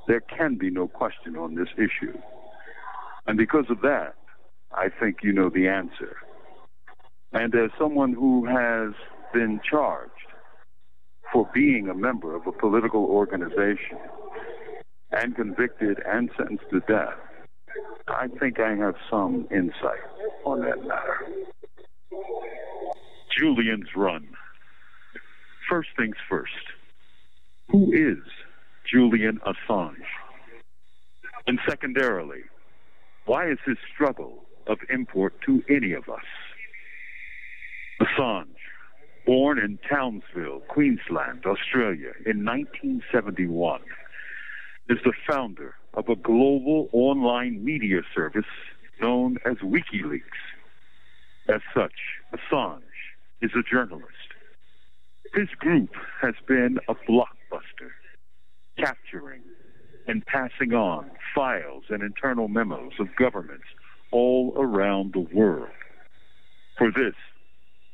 [0.06, 2.16] There can be no question on this issue.
[3.26, 4.14] And because of that,
[4.72, 6.16] I think you know the answer.
[7.32, 8.92] And as someone who has
[9.32, 10.10] been charged
[11.32, 13.98] for being a member of a political organization
[15.12, 17.14] and convicted and sentenced to death,
[18.08, 20.02] I think I have some insight
[20.44, 21.26] on that matter.
[23.36, 24.28] Julian's Run.
[25.68, 26.52] First things first.
[27.68, 28.18] Who is
[28.92, 29.94] Julian Assange?
[31.46, 32.40] And secondarily,
[33.26, 36.26] why is his struggle of import to any of us?
[38.02, 38.59] Assange,
[39.30, 43.80] born in Townsville, Queensland, Australia, in 1971,
[44.88, 48.42] is the founder of a global online media service
[49.00, 50.40] known as WikiLeaks.
[51.48, 51.92] As such,
[52.34, 52.80] Assange
[53.40, 54.34] is a journalist.
[55.32, 55.90] His group
[56.20, 57.92] has been a blockbuster,
[58.78, 59.42] capturing
[60.08, 63.66] and passing on files and internal memos of governments
[64.10, 65.68] all around the world.
[66.76, 67.14] For this,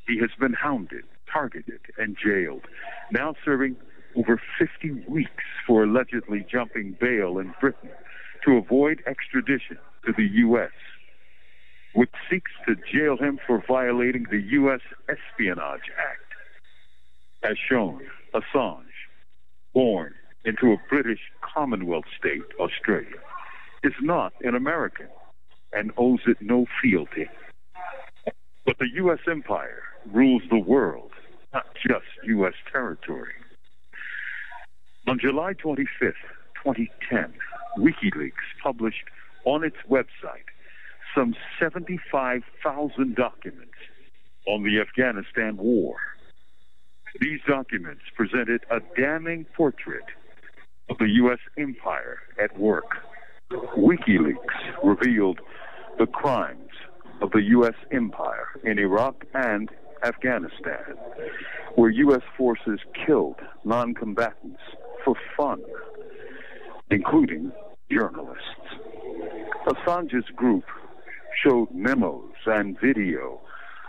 [0.08, 2.62] he has been hounded, targeted, and jailed,
[3.10, 3.76] now serving
[4.16, 7.90] over 50 weeks for allegedly jumping bail in Britain
[8.44, 10.70] to avoid extradition to the U.S.,
[11.94, 14.80] which seeks to jail him for violating the U.S.
[15.08, 16.20] Espionage Act.
[17.42, 18.02] As shown,
[18.34, 18.84] Assange,
[19.74, 23.20] born into a British Commonwealth state, Australia,
[23.82, 25.08] is not an American
[25.72, 27.28] and owes it no fealty.
[28.64, 29.20] But the U.S.
[29.30, 31.05] empire rules the world,
[31.56, 32.52] not just U.S.
[32.70, 33.32] territory.
[35.08, 36.12] On July 25th,
[36.62, 37.32] 2010,
[37.78, 39.04] WikiLeaks published
[39.46, 40.50] on its website
[41.14, 43.72] some 75,000 documents
[44.46, 45.96] on the Afghanistan war.
[47.20, 50.04] These documents presented a damning portrait
[50.90, 51.38] of the U.S.
[51.56, 52.98] empire at work.
[53.50, 55.40] WikiLeaks revealed
[55.98, 56.72] the crimes
[57.22, 57.76] of the U.S.
[57.92, 59.70] empire in Iraq and
[60.04, 60.96] Afghanistan,
[61.74, 62.22] where U.S.
[62.36, 64.60] forces killed non combatants
[65.04, 65.60] for fun,
[66.90, 67.52] including
[67.90, 68.42] journalists.
[69.66, 70.64] Assange's group
[71.44, 73.40] showed memos and video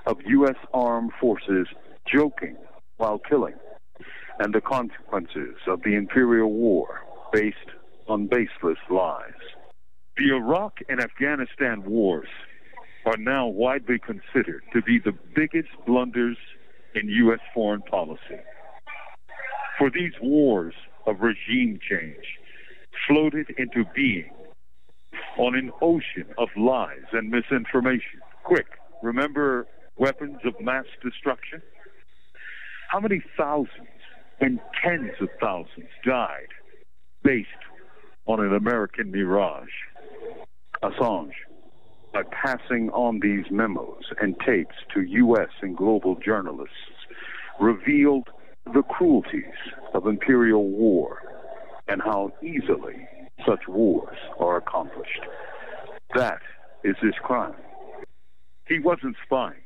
[0.05, 0.55] of U.S.
[0.73, 1.67] armed forces
[2.11, 2.57] joking
[2.97, 3.55] while killing,
[4.39, 7.01] and the consequences of the imperial war
[7.31, 7.57] based
[8.07, 9.33] on baseless lies.
[10.17, 12.29] The Iraq and Afghanistan wars
[13.07, 16.37] are now widely considered to be the biggest blunders
[16.93, 17.39] in U.S.
[17.53, 18.41] foreign policy.
[19.79, 20.73] For these wars
[21.05, 22.25] of regime change
[23.07, 24.29] floated into being
[25.37, 28.19] on an ocean of lies and misinformation.
[28.43, 28.67] Quick,
[29.01, 31.61] remember weapons of mass destruction?
[32.89, 33.87] How many thousands
[34.41, 36.49] and tens of thousands died
[37.23, 37.47] based
[38.25, 39.69] on an American mirage?
[40.83, 41.31] Assange,
[42.17, 45.49] by passing on these memos and tapes to U.S.
[45.61, 46.73] and global journalists,
[47.59, 48.27] revealed
[48.73, 49.43] the cruelties
[49.93, 51.19] of imperial war
[51.87, 53.07] and how easily
[53.47, 55.21] such wars are accomplished.
[56.15, 56.39] That
[56.83, 57.53] is his crime.
[58.67, 59.61] He wasn't spying.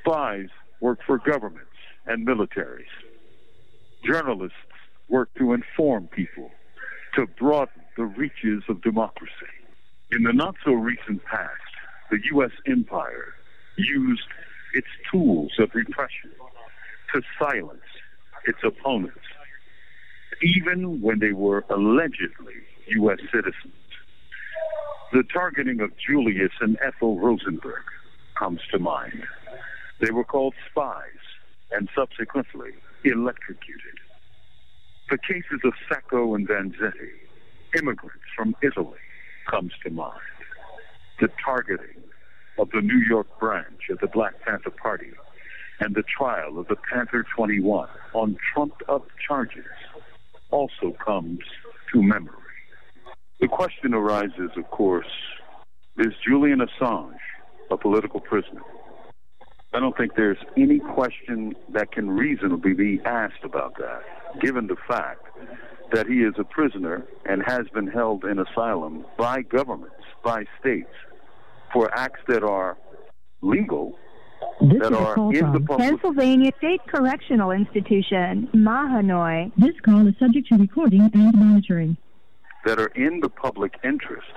[0.00, 0.48] Spies
[0.80, 1.68] work for governments
[2.06, 2.92] and militaries.
[4.06, 4.56] Journalists
[5.10, 6.50] work to inform people,
[7.14, 9.61] to broaden the reaches of democracy.
[10.12, 11.72] In the not so recent past,
[12.10, 12.50] the U.S.
[12.66, 13.32] empire
[13.78, 14.28] used
[14.74, 16.30] its tools of repression
[17.14, 17.80] to silence
[18.44, 19.24] its opponents,
[20.42, 23.20] even when they were allegedly U.S.
[23.32, 23.72] citizens.
[25.14, 27.84] The targeting of Julius and Ethel Rosenberg
[28.38, 29.24] comes to mind.
[30.00, 31.24] They were called spies
[31.70, 32.72] and subsequently
[33.06, 33.96] electrocuted.
[35.10, 37.12] The cases of Sacco and Vanzetti,
[37.78, 38.98] immigrants from Italy,
[39.50, 40.18] comes to mind.
[41.20, 42.02] The targeting
[42.58, 45.12] of the New York branch of the Black Panther Party
[45.80, 49.64] and the trial of the Panther 21 on trumped up charges
[50.50, 51.40] also comes
[51.92, 52.36] to memory.
[53.40, 55.06] The question arises, of course,
[55.98, 57.16] is Julian Assange
[57.70, 58.62] a political prisoner?
[59.74, 64.02] I don't think there's any question that can reasonably be asked about that,
[64.40, 65.26] given the fact
[65.92, 70.90] that he is a prisoner and has been held in asylum by governments, by states,
[71.72, 72.76] for acts that are
[73.42, 73.94] legal,
[74.60, 79.50] This that are in the public Pennsylvania State Correctional Institution, Mahanoy.
[79.56, 81.96] This call is subject to recording and monitoring.
[82.64, 84.32] that are in the public interest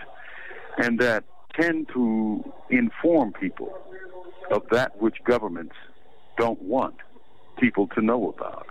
[0.77, 1.23] and that
[1.59, 3.71] tend to inform people
[4.51, 5.75] of that which governments
[6.37, 6.95] don't want
[7.59, 8.67] people to know about.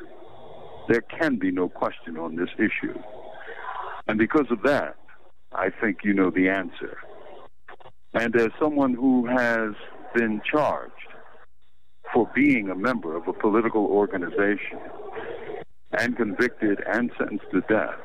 [0.89, 2.99] There can be no question on this issue.
[4.07, 4.97] And because of that,
[5.53, 6.99] I think you know the answer.
[8.13, 9.75] And as someone who has
[10.15, 10.93] been charged
[12.13, 14.79] for being a member of a political organization
[15.93, 17.99] and convicted and sentenced to death,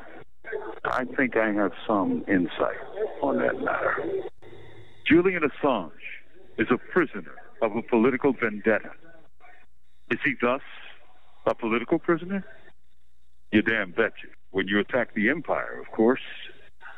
[0.84, 2.80] I think I have some insight
[3.22, 3.96] on that matter.
[5.06, 5.90] Julian Assange
[6.58, 8.90] is a prisoner of a political vendetta.
[10.10, 10.62] Is he thus
[11.46, 12.44] a political prisoner?
[13.52, 14.28] You damn betcha.
[14.52, 16.20] When you attack the empire, of course,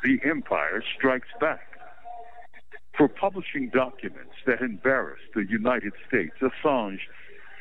[0.03, 1.61] the empire strikes back.
[2.97, 6.99] For publishing documents that embarrass the United States, Assange,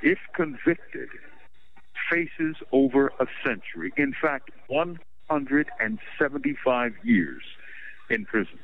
[0.02, 1.08] if convicted,
[2.10, 7.42] faces over a century, in fact, 175 years
[8.10, 8.58] in prison.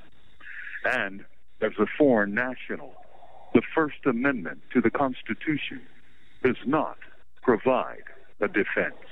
[0.85, 1.25] And
[1.63, 2.93] as a foreign national,
[3.55, 5.81] the First Amendment to the Constitution
[6.45, 6.99] does not
[7.43, 8.05] provide
[8.41, 9.08] a defense.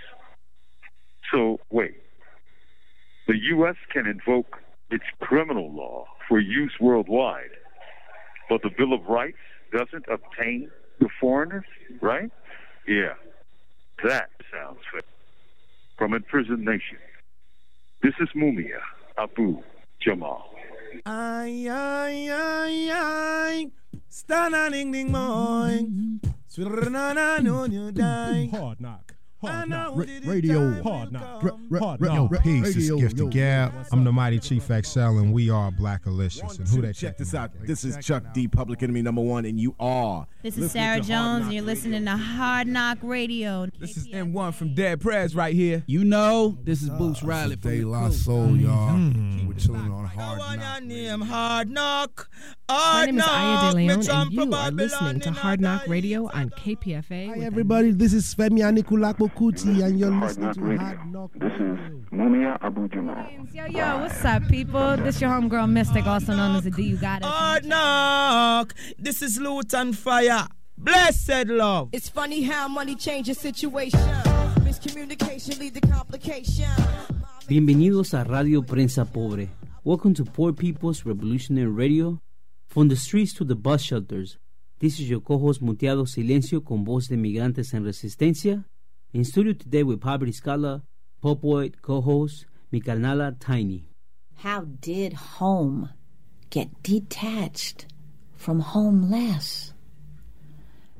[1.32, 1.96] So, wait.
[3.26, 3.76] The U.S.
[3.92, 4.56] can invoke
[4.90, 7.50] its criminal law for use worldwide,
[8.48, 9.38] but the Bill of Rights
[9.72, 10.70] doesn't obtain
[11.00, 11.64] to foreigners,
[12.00, 12.30] right?
[12.86, 13.14] Yeah,
[14.04, 15.02] that sounds fair.
[15.98, 16.98] From Imprisoned Nation,
[18.02, 18.78] this is Mumia
[19.18, 19.60] Abu
[20.00, 20.50] Jamal.
[21.04, 23.70] Ay, ay, ay, ay.
[24.10, 25.82] Stana ding ding boy.
[26.48, 28.48] Swirrana no you die.
[28.52, 29.15] Hard knock.
[29.42, 29.96] Hard knock.
[30.24, 31.42] Radio Hard knock.
[31.78, 32.68] Hard Yo, peace.
[32.68, 33.72] It's Radio, Gift yo, of Gab.
[33.92, 36.58] I'm the Mighty Chief Xcel, and we are Blackalicious.
[36.58, 37.50] And who that Check this out.
[37.60, 40.26] This is Chuck D, Public Enemy number one, and you are.
[40.42, 43.66] This is Sarah Jones, and you're listening to Hard Knock Radio.
[43.78, 45.84] This is M1 from Dead Prez right here.
[45.86, 48.08] You know, this is Boots Riley from De La.
[48.10, 48.92] Soul, y'all.
[48.92, 49.48] Mm-hmm.
[49.48, 50.58] We're chilling on Hard Knock.
[50.58, 50.82] Knock.
[50.82, 52.30] name Hard Knock.
[52.68, 56.50] My name is Aya De Leon, and you are listening to Hard Knock Radio on
[56.50, 57.28] KPFA.
[57.28, 57.90] Hi, everybody.
[57.90, 60.84] This is Femi Anikulapo Kuti, and you're listening to Radio.
[60.84, 61.32] Hard Knock.
[61.34, 61.78] This is
[62.12, 63.26] Mumia Abu Jamal.
[63.52, 64.96] Yo, yo, what's up, people?
[64.98, 67.24] This your homegirl Mystic, also known as the D You Got It.
[67.24, 68.74] Hard Knock.
[68.98, 70.48] This is Lutan Fyah.
[70.78, 71.88] Blessed love.
[71.92, 74.00] It's funny how money changes situation.
[74.60, 76.68] Miscommunication lead to complication.
[77.48, 79.48] Bienvenidos a Radio Prensa Pobre.
[79.84, 82.20] Welcome to Poor People's Revolutionary Radio.
[82.66, 84.36] From the streets to the bus shelters,
[84.80, 88.64] this is your co-host Muteado Silencio con voz de migrantes en resistencia.
[89.16, 90.82] In studio today with Poverty Scholar,
[91.24, 93.88] Popoid co-host mi carnala Tiny.
[94.44, 95.88] How did home
[96.50, 97.86] get detached
[98.34, 99.72] from homeless?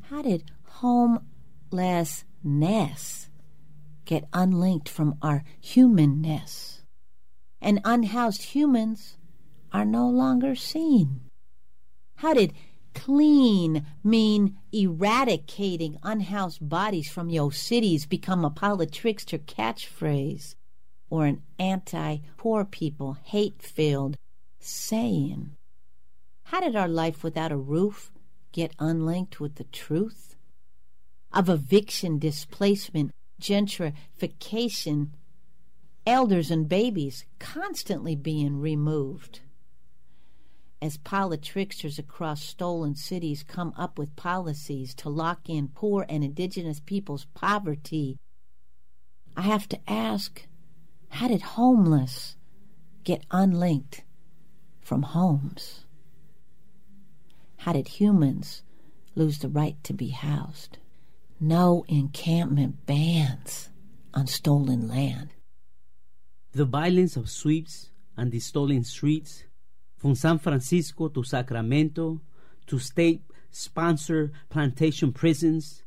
[0.09, 0.51] How did
[0.81, 3.29] homelessness
[4.07, 6.81] get unlinked from our humanness?
[7.61, 9.19] And unhoused humans
[9.75, 11.21] are no longer seen.
[12.14, 12.55] How did
[12.97, 20.55] clean mean eradicating unhoused bodies from your cities become a politrickster catchphrase
[21.11, 24.17] or an anti poor people hate filled
[24.59, 25.51] saying?
[26.45, 28.13] How did our life without a roof
[28.51, 30.35] get unlinked with the truth?
[31.33, 35.11] Of eviction, displacement, gentrification,
[36.07, 39.41] elders and babies constantly being removed.
[40.83, 46.81] As politricksters across stolen cities come up with policies to lock in poor and indigenous
[46.81, 48.18] people's poverty,
[49.37, 50.47] I have to ask
[51.09, 52.37] how did homeless
[53.05, 54.05] get unlinked
[54.81, 55.87] from homes?
[57.59, 58.62] How did humans
[59.14, 60.79] lose the right to be housed?
[61.41, 63.70] No encampment bans
[64.12, 65.31] on stolen land.
[66.53, 69.45] The violence of sweeps and the stolen streets,
[69.97, 72.21] from San Francisco to Sacramento
[72.67, 75.83] to state sponsored plantation prisons.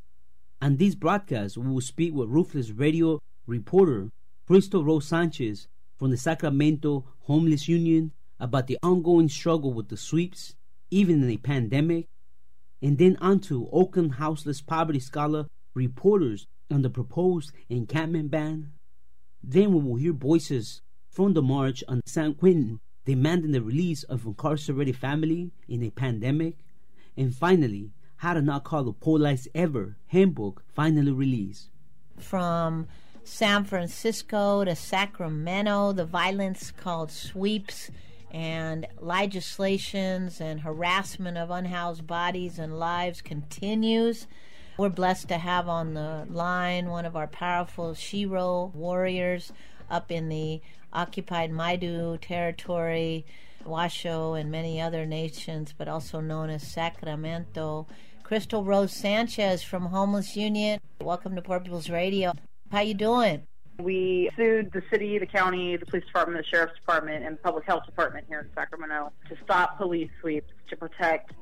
[0.60, 4.10] And these broadcasts we will speak with ruthless radio reporter
[4.46, 10.54] Crystal Rose Sanchez from the Sacramento Homeless Union about the ongoing struggle with the sweeps,
[10.90, 12.06] even in a pandemic.
[12.82, 18.72] And then on to Oakland Houseless Poverty Scholar reporters on the proposed encampment ban.
[19.42, 20.80] Then we will hear voices
[21.10, 26.56] from the march on San Quentin demanding the release of incarcerated family in a pandemic.
[27.16, 31.68] And finally, how to not call the police ever handbook finally released.
[32.18, 32.86] From
[33.24, 37.90] San Francisco to Sacramento, the violence called sweeps
[38.30, 44.26] and legislations and harassment of unhoused bodies and lives continues.
[44.78, 49.52] We're blessed to have on the line one of our powerful Shiro warriors
[49.90, 50.60] up in the
[50.92, 53.24] occupied Maidu territory,
[53.64, 57.86] Washoe, and many other nations, but also known as Sacramento.
[58.22, 60.80] Crystal Rose Sanchez from Homeless Union.
[61.00, 62.32] Welcome to Poor People's Radio.
[62.70, 63.42] How you doing?
[63.80, 67.86] We sued the city, the county, the police department, the sheriff's department, and public health
[67.86, 71.32] department here in Sacramento to stop police sweeps to protect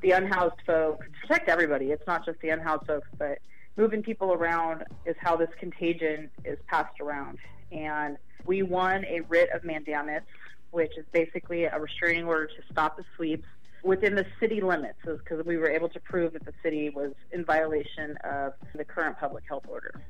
[0.00, 1.92] the unhoused folks, protect everybody.
[1.92, 3.38] It's not just the unhoused folks, but
[3.76, 7.38] moving people around is how this contagion is passed around.
[7.72, 10.24] And we won a writ of mandamus,
[10.70, 13.46] which is basically a restraining order to stop the sweeps
[13.82, 17.44] within the city limits, because we were able to prove that the city was in
[17.44, 20.00] violation of the current public health order.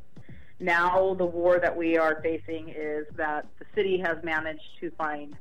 [0.60, 5.36] Now, the war that we are facing is that the city has managed to find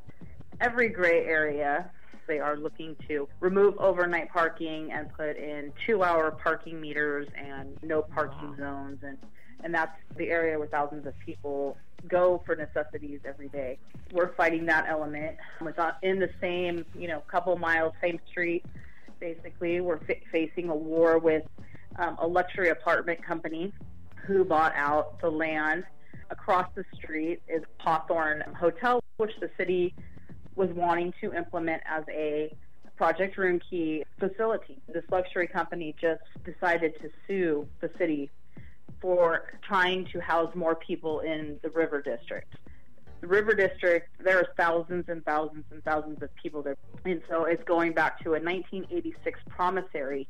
[0.59, 1.91] every gray area.
[2.25, 7.77] They are looking to remove overnight parking and put in two hour parking meters and
[7.83, 8.99] no parking zones.
[9.03, 9.17] And,
[9.63, 13.77] and that's the area where thousands of people go for necessities every day.
[14.11, 15.37] We're fighting that element.
[15.61, 18.65] It's in the same, you know, couple miles, same street.
[19.19, 21.43] Basically, we're f- facing a war with
[21.97, 23.71] um, a luxury apartment company
[24.25, 25.83] who bought out the land
[26.29, 29.93] across the street is Hawthorne Hotel, which the city
[30.55, 32.55] was wanting to implement as a
[32.95, 34.77] Project Room Key facility.
[34.93, 38.29] This luxury company just decided to sue the city
[39.01, 42.53] for trying to house more people in the River District.
[43.21, 46.77] The River District, there are thousands and thousands and thousands of people there.
[47.05, 50.27] And so it's going back to a 1986 promissory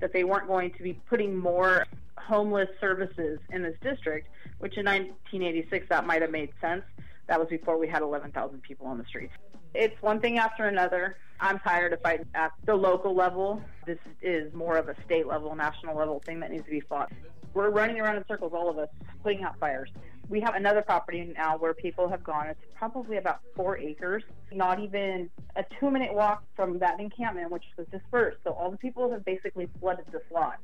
[0.00, 1.86] that they weren't going to be putting more
[2.18, 6.82] homeless services in this district, which in 1986 that might have made sense.
[7.26, 9.32] That was before we had 11,000 people on the streets.
[9.74, 11.16] It's one thing after another.
[11.40, 13.60] I'm tired of fighting at the local level.
[13.86, 17.10] This is more of a state level, national level thing that needs to be fought.
[17.54, 18.88] We're running around in circles, all of us,
[19.24, 19.90] putting out fires.
[20.28, 22.46] We have another property now where people have gone.
[22.46, 24.22] It's probably about four acres,
[24.52, 28.38] not even a two minute walk from that encampment, which was dispersed.
[28.44, 30.60] So all the people have basically flooded this lot.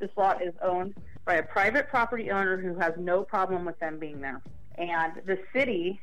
[0.00, 3.98] This lot is owned by a private property owner who has no problem with them
[3.98, 4.42] being there.
[4.76, 5.98] And the city,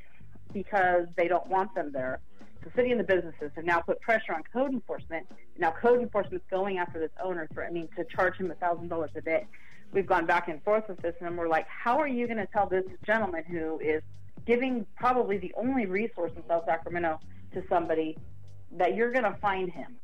[0.53, 2.19] because they don't want them there,
[2.64, 5.28] the city and the businesses have now put pressure on code enforcement.
[5.57, 9.47] Now code enforcement is going after this owner, threatening to charge him $1,000 a day.
[9.91, 12.47] We've gone back and forth with this, and we're like, how are you going to
[12.47, 14.01] tell this gentleman who is
[14.45, 17.20] giving probably the only resource in South Sacramento
[17.53, 18.18] to somebody
[18.78, 19.97] that you're going to find him?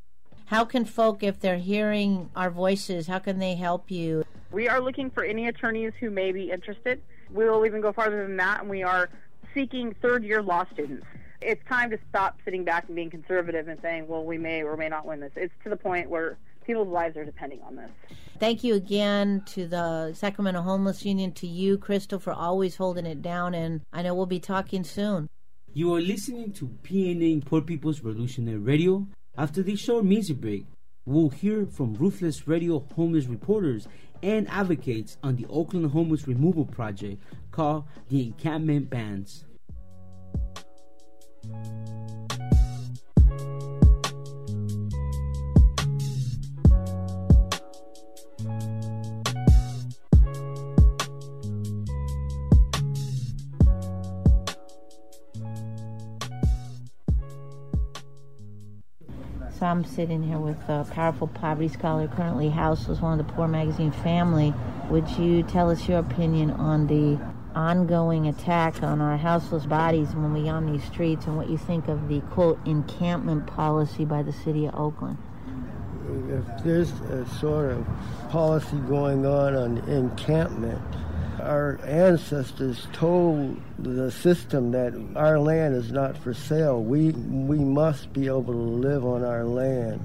[0.45, 4.25] How can folk, if they're hearing our voices, how can they help you?
[4.51, 7.01] We are looking for any attorneys who may be interested.
[7.31, 9.09] We will even go farther than that, and we are
[9.53, 11.05] seeking third year law students.
[11.41, 14.75] It's time to stop sitting back and being conservative and saying, well, we may or
[14.75, 15.31] may not win this.
[15.35, 17.89] It's to the point where people's lives are depending on this.
[18.39, 23.21] Thank you again to the Sacramento Homeless Union, to you, Crystal, for always holding it
[23.21, 25.29] down, and I know we'll be talking soon.
[25.73, 29.07] You are listening to PNA Poor People's Revolutionary Radio.
[29.37, 30.65] After this short music break,
[31.05, 33.87] we'll hear from Ruthless Radio homeless reporters
[34.23, 37.21] and advocates on the Oakland Homeless Removal Project
[37.51, 39.45] called the Encampment Bands.
[59.59, 63.33] So I'm sitting here with a powerful poverty scholar, currently housed houseless, one of the
[63.33, 64.53] Poor Magazine family.
[64.91, 67.19] Would you tell us your opinion on the
[67.57, 71.87] ongoing attack on our houseless bodies when we on these streets and what you think
[71.87, 75.17] of the quote encampment policy by the city of Oakland?
[76.29, 77.85] If there's a sort of
[78.29, 80.81] policy going on on encampment,
[81.41, 86.81] our ancestors told the system that our land is not for sale.
[86.83, 90.03] We we must be able to live on our land.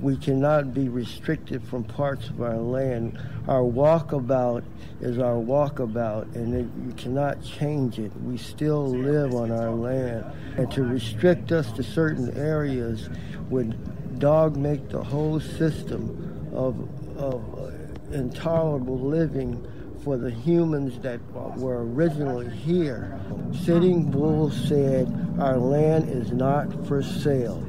[0.00, 3.18] We cannot be restricted from parts of our land.
[3.48, 4.64] Our walkabout
[5.00, 8.12] is our walkabout, and it, you cannot change it.
[8.22, 10.24] We still live on our land.
[10.56, 13.08] And to restrict us to certain areas
[13.50, 16.88] would dog make the whole system of,
[17.18, 17.72] of
[18.12, 19.66] intolerable living
[20.04, 21.20] for the humans that
[21.56, 23.20] were originally here.
[23.64, 25.06] Sitting Bull said,
[25.38, 27.62] Our land is not for sale.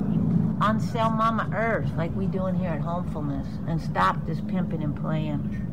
[0.62, 4.96] On sale Mama Earth, like we doing here at Homefulness, and stop this pimping and
[4.96, 5.70] playing.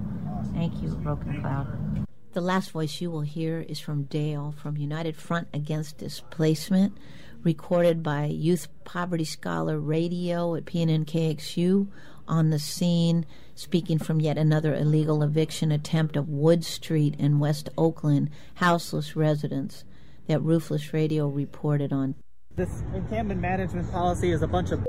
[0.52, 2.06] Thank you, Broken Cloud.
[2.32, 6.96] The last voice you will hear is from Dale from United Front Against Displacement,
[7.42, 11.88] recorded by Youth Poverty Scholar Radio at PNNKXU
[12.28, 17.68] on the scene, speaking from yet another illegal eviction attempt of Wood Street in West
[17.76, 19.84] Oakland, houseless residents
[20.26, 22.14] that Ruthless Radio reported on.
[22.60, 24.84] This encampment management policy is a bunch of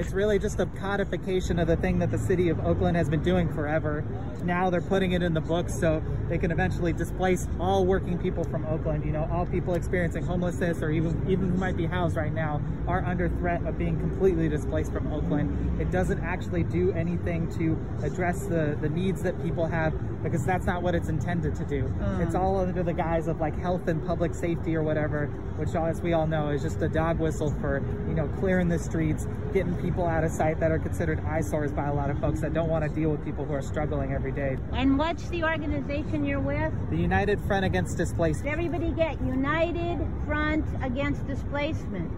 [0.00, 3.22] it's really just a codification of the thing that the city of Oakland has been
[3.22, 4.02] doing forever.
[4.44, 8.42] Now they're putting it in the books so they can eventually displace all working people
[8.44, 9.04] from Oakland.
[9.04, 12.62] You know, all people experiencing homelessness or even even who might be housed right now
[12.88, 15.78] are under threat of being completely displaced from Oakland.
[15.80, 19.92] It doesn't actually do anything to address the, the needs that people have
[20.22, 21.82] because that's not what it's intended to do.
[21.82, 22.26] Mm.
[22.26, 25.26] It's all under the guise of like health and public safety or whatever,
[25.56, 28.78] which as we all know is just a dog whistle for, you know, clearing the
[28.78, 32.40] streets, getting people out of sight that are considered eyesores by a lot of folks
[32.40, 34.56] that don't want to deal with people who are struggling every day.
[34.72, 36.72] And what's the organization you're with?
[36.90, 38.44] The United Front Against Displacement.
[38.44, 42.10] Does everybody get United Front Against Displacement?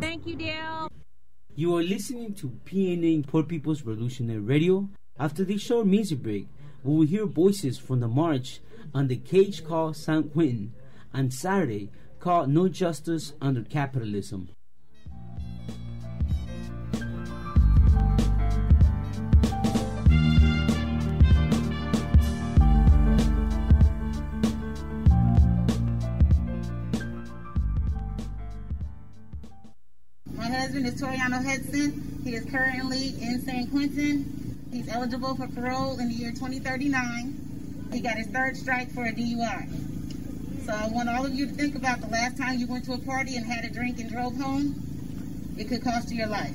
[0.00, 0.88] Thank you, Dale.
[1.54, 4.88] You are listening to PNA Poor People's Revolutionary Radio.
[5.18, 6.46] After this short music break,
[6.84, 8.60] we will hear voices from the march
[8.94, 10.72] on the cage called San Quentin
[11.12, 14.50] on Saturday called No Justice Under Capitalism.
[30.68, 32.20] Husband is Toriano Hudson.
[32.24, 34.68] He is currently in San Quentin.
[34.70, 37.88] He's eligible for parole in the year 2039.
[37.90, 40.66] He got his third strike for a DUI.
[40.66, 42.92] So I want all of you to think about the last time you went to
[42.92, 45.54] a party and had a drink and drove home.
[45.56, 46.54] It could cost you your life.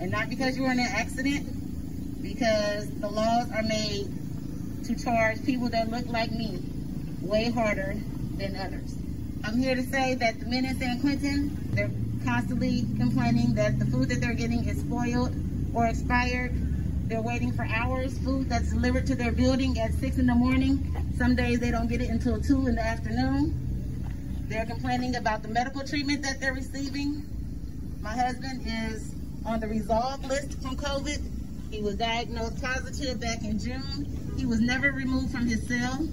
[0.00, 4.08] And not because you were in an accident, because the laws are made
[4.86, 6.60] to charge people that look like me
[7.20, 7.94] way harder
[8.38, 8.94] than others.
[9.44, 11.90] I'm here to say that the men in San Quentin, they're
[12.24, 15.34] constantly complaining that the food that they're getting is spoiled
[15.74, 16.52] or expired.
[17.08, 21.14] They're waiting for hours, food that's delivered to their building at 6 in the morning.
[21.16, 24.46] Some days they don't get it until 2 in the afternoon.
[24.48, 27.24] They're complaining about the medical treatment that they're receiving.
[28.00, 29.14] My husband is
[29.44, 31.70] on the resolve list from COVID.
[31.70, 34.34] He was diagnosed positive back in June.
[34.36, 36.06] He was never removed from his cell,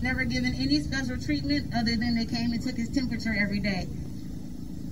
[0.00, 3.86] never given any special treatment other than they came and took his temperature every day.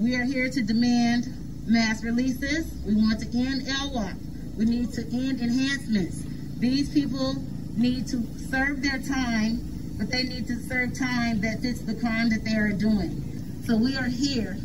[0.01, 1.29] We are here to demand
[1.67, 2.73] mass releases.
[2.85, 4.57] We want to end LWOP.
[4.57, 6.25] We need to end enhancements.
[6.59, 7.37] These people
[7.77, 12.29] need to serve their time, but they need to serve time that fits the crime
[12.31, 13.63] that they are doing.
[13.67, 14.57] So we are here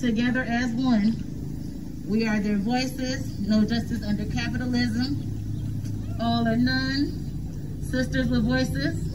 [0.00, 2.02] together as one.
[2.08, 9.14] We are their voices, no justice under capitalism, all or none, sisters with voices.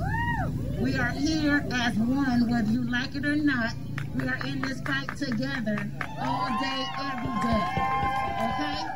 [0.79, 3.73] We are here as one, whether you like it or not.
[4.17, 7.65] We are in this fight together all day, every day.
[8.47, 8.87] Okay?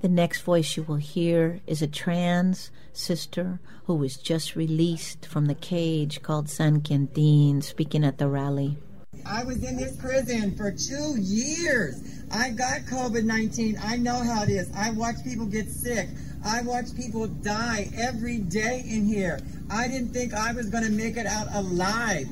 [0.00, 5.44] The next voice you will hear is a trans sister who was just released from
[5.44, 8.78] the cage called San Quentin, speaking at the rally.
[9.26, 12.24] I was in this prison for two years.
[12.32, 13.78] I got COVID 19.
[13.82, 14.70] I know how it is.
[14.74, 16.08] I watch people get sick.
[16.44, 19.38] I watch people die every day in here.
[19.70, 22.28] I didn't think I was going to make it out alive.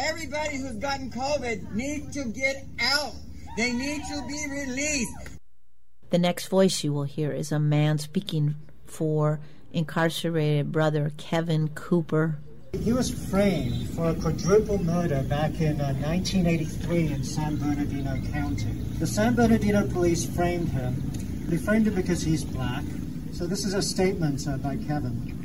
[0.00, 3.14] Everybody who's gotten COVID needs to get out.
[3.56, 5.38] They need to be released.
[6.10, 8.54] The next voice you will hear is a man speaking
[8.86, 9.40] for
[9.72, 12.38] incarcerated brother Kevin Cooper.
[12.80, 18.70] He was framed for a quadruple murder back in uh, 1983 in San Bernardino County.
[19.00, 21.10] The San Bernardino police framed him.
[21.46, 22.84] They framed him because he's black.
[23.32, 25.37] So this is a statement uh, by Kevin.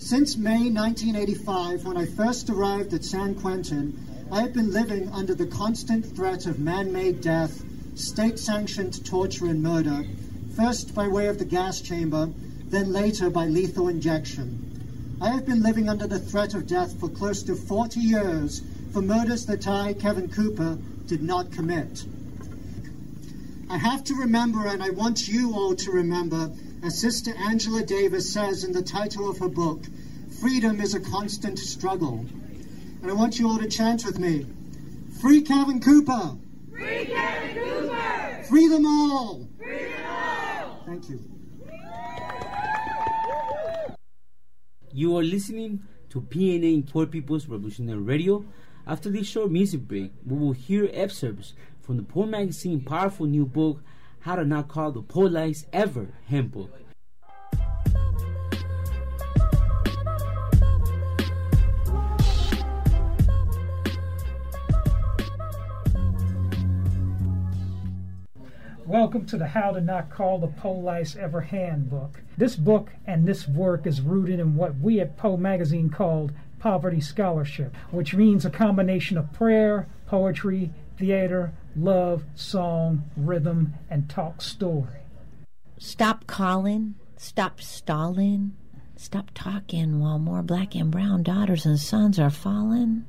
[0.00, 5.34] Since May 1985, when I first arrived at San Quentin, I have been living under
[5.34, 7.62] the constant threat of man made death,
[7.96, 10.06] state sanctioned torture and murder,
[10.56, 12.30] first by way of the gas chamber,
[12.64, 15.18] then later by lethal injection.
[15.20, 18.62] I have been living under the threat of death for close to 40 years
[18.94, 22.04] for murders that I, Kevin Cooper, did not commit.
[23.68, 26.50] I have to remember, and I want you all to remember,
[26.82, 29.84] as Sister Angela Davis says in the title of her book,
[30.40, 32.24] freedom is a constant struggle.
[33.02, 34.46] And I want you all to chant with me
[35.20, 36.36] Free Kevin Cooper!
[36.70, 38.44] Free Kevin Cooper!
[38.48, 39.48] Free them all!
[39.58, 40.82] Free them all!
[40.86, 41.20] Thank you.
[44.92, 48.44] You are listening to PNA Poor People's Revolutionary Radio.
[48.86, 51.52] After this short music break, we will hear excerpts
[51.82, 53.82] from the Poor Magazine powerful new book,
[54.22, 56.78] How to Not Call the Police Ever Hemp Book.
[68.84, 72.20] Welcome to the How to Not Call the Police Ever Handbook.
[72.36, 77.00] This book and this work is rooted in what we at Poor Magazine called poverty
[77.00, 85.00] scholarship, which means a combination of prayer, poetry, theater, love, song, rhythm, and talk story.
[85.78, 88.56] Stop calling, stop stalling,
[88.96, 93.04] stop talking while more black and brown daughters and sons are falling.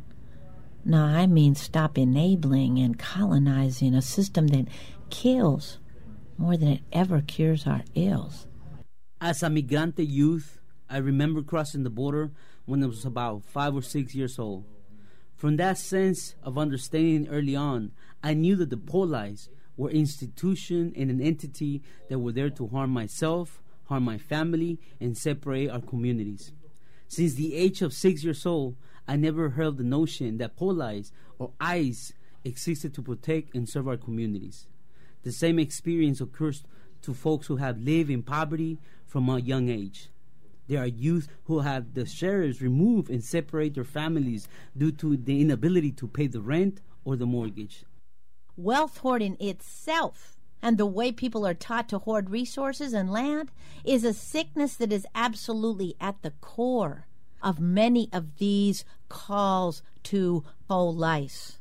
[0.85, 4.67] No, I mean stop enabling and colonizing a system that
[5.09, 5.79] kills
[6.37, 8.47] more than it ever cures our ills.
[9.19, 10.59] As a migrante youth,
[10.89, 12.31] I remember crossing the border
[12.65, 14.65] when I was about five or six years old.
[15.35, 17.91] From that sense of understanding early on,
[18.23, 22.91] I knew that the police were institution and an entity that were there to harm
[22.91, 26.51] myself, harm my family, and separate our communities.
[27.07, 28.75] Since the age of six years old,
[29.07, 32.13] I never heard the notion that police or ICE
[32.43, 34.67] existed to protect and serve our communities.
[35.23, 36.63] The same experience occurs
[37.01, 40.09] to folks who have lived in poverty from a young age.
[40.67, 44.47] There are youth who have the sheriffs remove and separate their families
[44.77, 47.83] due to the inability to pay the rent or the mortgage.
[48.63, 53.49] Wealth hoarding itself and the way people are taught to hoard resources and land
[53.83, 57.07] is a sickness that is absolutely at the core
[57.41, 61.57] of many of these calls to police.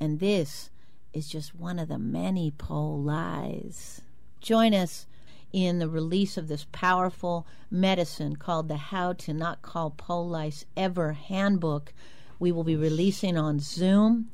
[0.00, 0.70] And this
[1.12, 4.00] is just one of the many polies.
[4.40, 5.06] Join us
[5.52, 11.12] in the release of this powerful medicine called the How to Not Call Police Ever
[11.12, 11.92] Handbook.
[12.38, 14.30] We will be releasing on Zoom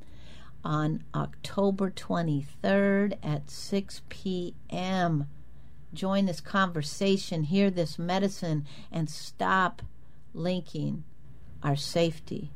[0.69, 5.27] on October 23rd at 6 p.m.
[5.95, 9.81] Join this conversation, hear this medicine, and stop
[10.35, 11.05] linking
[11.63, 12.51] our safety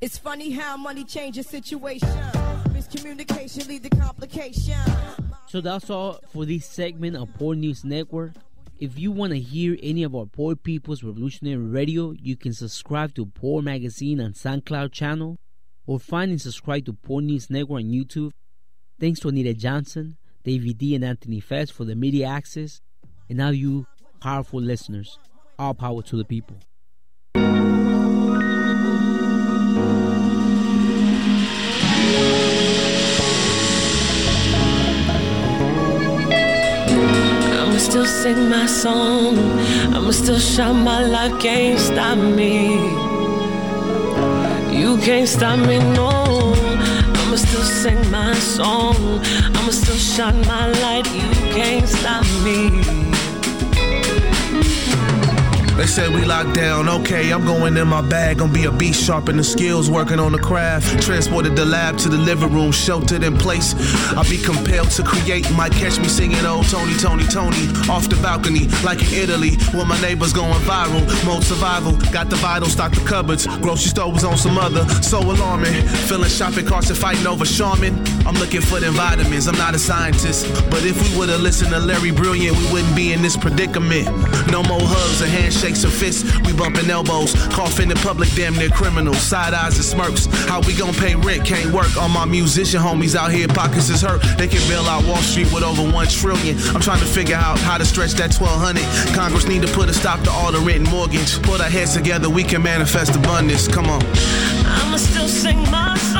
[0.00, 2.08] It's funny how money changes situation.
[2.68, 4.76] Miscommunication lead to complication.
[5.46, 8.32] So that's all for this segment of Poor News Network.
[8.80, 13.14] If you want to hear any of our Poor People's Revolutionary Radio, you can subscribe
[13.14, 15.38] to Poor Magazine on SoundCloud channel
[15.86, 18.32] or find and subscribe to Poor News Network on YouTube.
[18.98, 22.80] Thanks to Anita Johnson, David D, and Anthony Fest for the media access,
[23.28, 23.86] and now you
[24.20, 25.18] powerful listeners.
[25.58, 26.56] All power to the people.
[37.94, 39.38] Still sing my song.
[39.94, 41.38] I'ma still shout my life.
[41.38, 42.74] Can't stop me.
[44.76, 46.10] You can't stop me, no.
[47.20, 48.96] I'ma still sing my song.
[49.54, 51.06] I'ma still shine my light.
[51.14, 52.83] You can't stop me.
[55.94, 58.38] Said we locked down, okay, I'm going in my bag.
[58.38, 61.00] Gonna be a beast, sharpening the skills, working on the craft.
[61.00, 63.74] Transported the lab to the living room, sheltered in place.
[64.16, 67.68] I'll be compelled to create, might catch me singing old Tony, Tony, Tony.
[67.88, 71.00] Off the balcony, like in Italy, where my neighbors going viral.
[71.24, 73.46] Mode survival, got the vital, stock the cupboards.
[73.62, 75.74] Grocery store was on some other, so alarming.
[76.08, 77.94] Filling shopping carts and fighting over Charmin.
[78.26, 80.50] I'm looking for them vitamins, I'm not a scientist.
[80.70, 84.06] But if we would've listened to Larry Brilliant, we wouldn't be in this predicament.
[84.50, 87.34] No more hugs or handshakes fists, we bumping elbows.
[87.48, 89.18] Coughing in public, damn near criminals.
[89.18, 90.26] Side eyes and smirks.
[90.48, 91.44] How we gon' pay rent?
[91.44, 91.96] Can't work.
[91.96, 94.22] All my musician homies out here, pockets is hurt.
[94.38, 96.56] They can bail out Wall Street with over one trillion.
[96.74, 99.14] I'm trying to figure out how to stretch that 1200.
[99.14, 101.42] Congress need to put a stop to all the rent and mortgage.
[101.42, 103.68] Put our heads together, we can manifest abundance.
[103.68, 104.02] Come on.
[104.66, 106.13] I'ma still sing my song.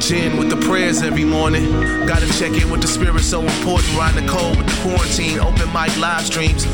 [0.00, 1.70] Gin with the prayers every morning.
[2.06, 3.96] Gotta check in with the spirit, so important.
[3.96, 6.64] Riding the cold with the quarantine, open mic live streams.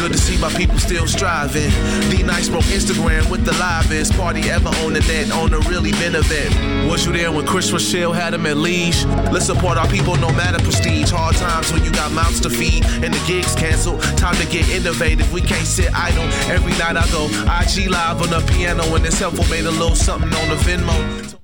[0.00, 1.70] Good to see my people still striving.
[2.10, 5.30] D Nice broke Instagram with the livest party ever on the net.
[5.32, 6.52] On a really been event.
[6.90, 9.04] Was you there when Chris Rochelle had him at leash?
[9.30, 11.10] Let's support our people no matter prestige.
[11.10, 14.02] Hard times when you got mouths to feed and the gigs canceled.
[14.16, 15.32] Time to get innovative.
[15.32, 16.24] We can't sit idle.
[16.50, 17.26] Every night I go
[17.60, 19.44] IG live on the piano and it's helpful.
[19.50, 21.41] Made a little something on the Venmo.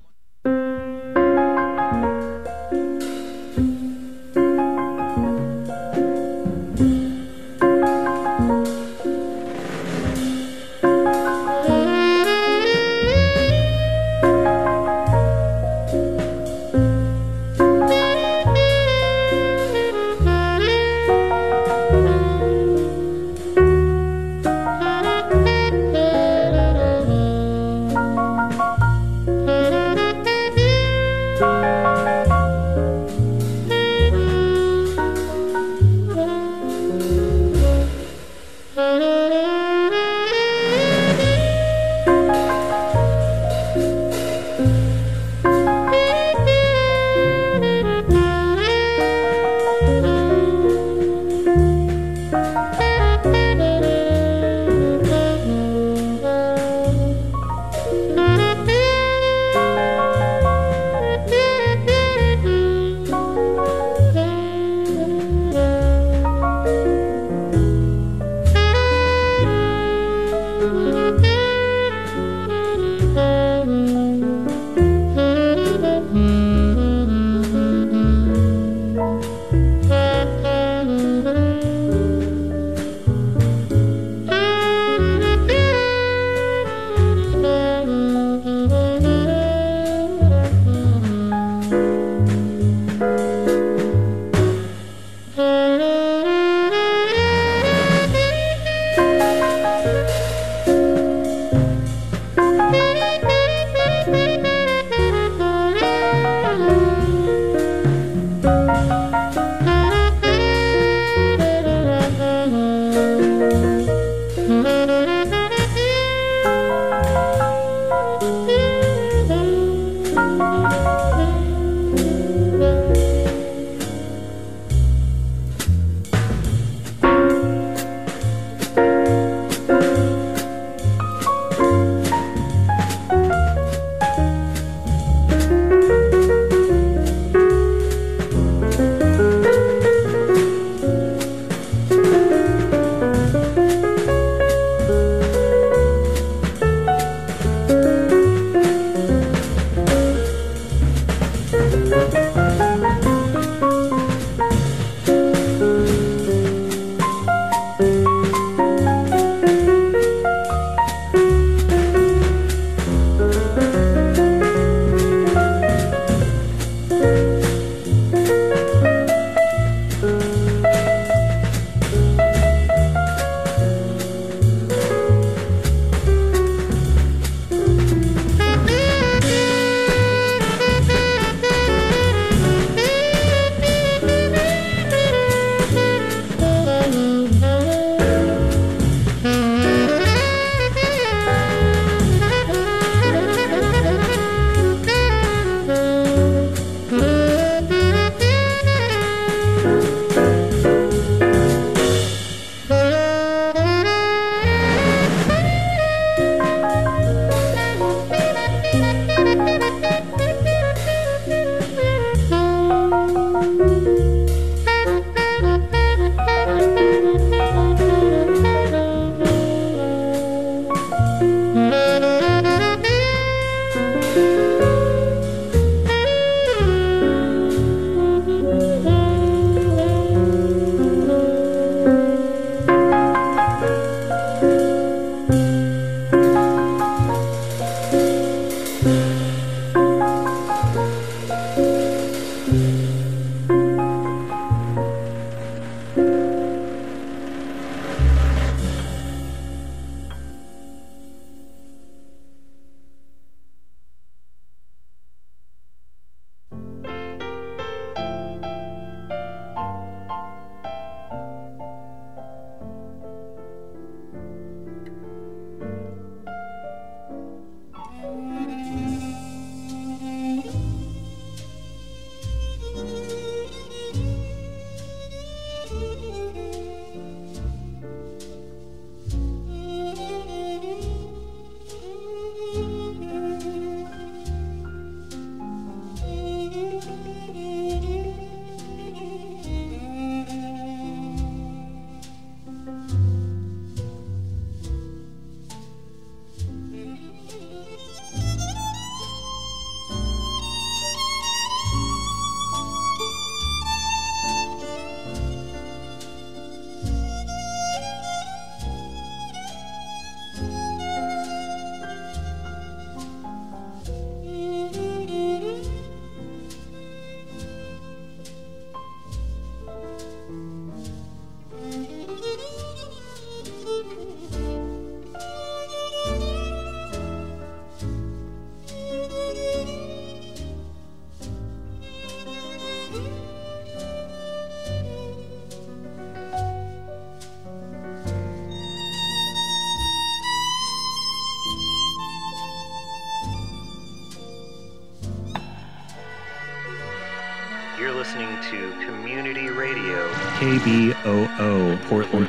[348.19, 350.11] Listening to Community Radio.
[350.39, 352.27] KBOO Portland.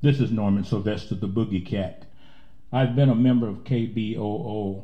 [0.00, 2.06] This is Norman Sylvester, the Boogie Cat.
[2.72, 4.82] I've been a member of KBOO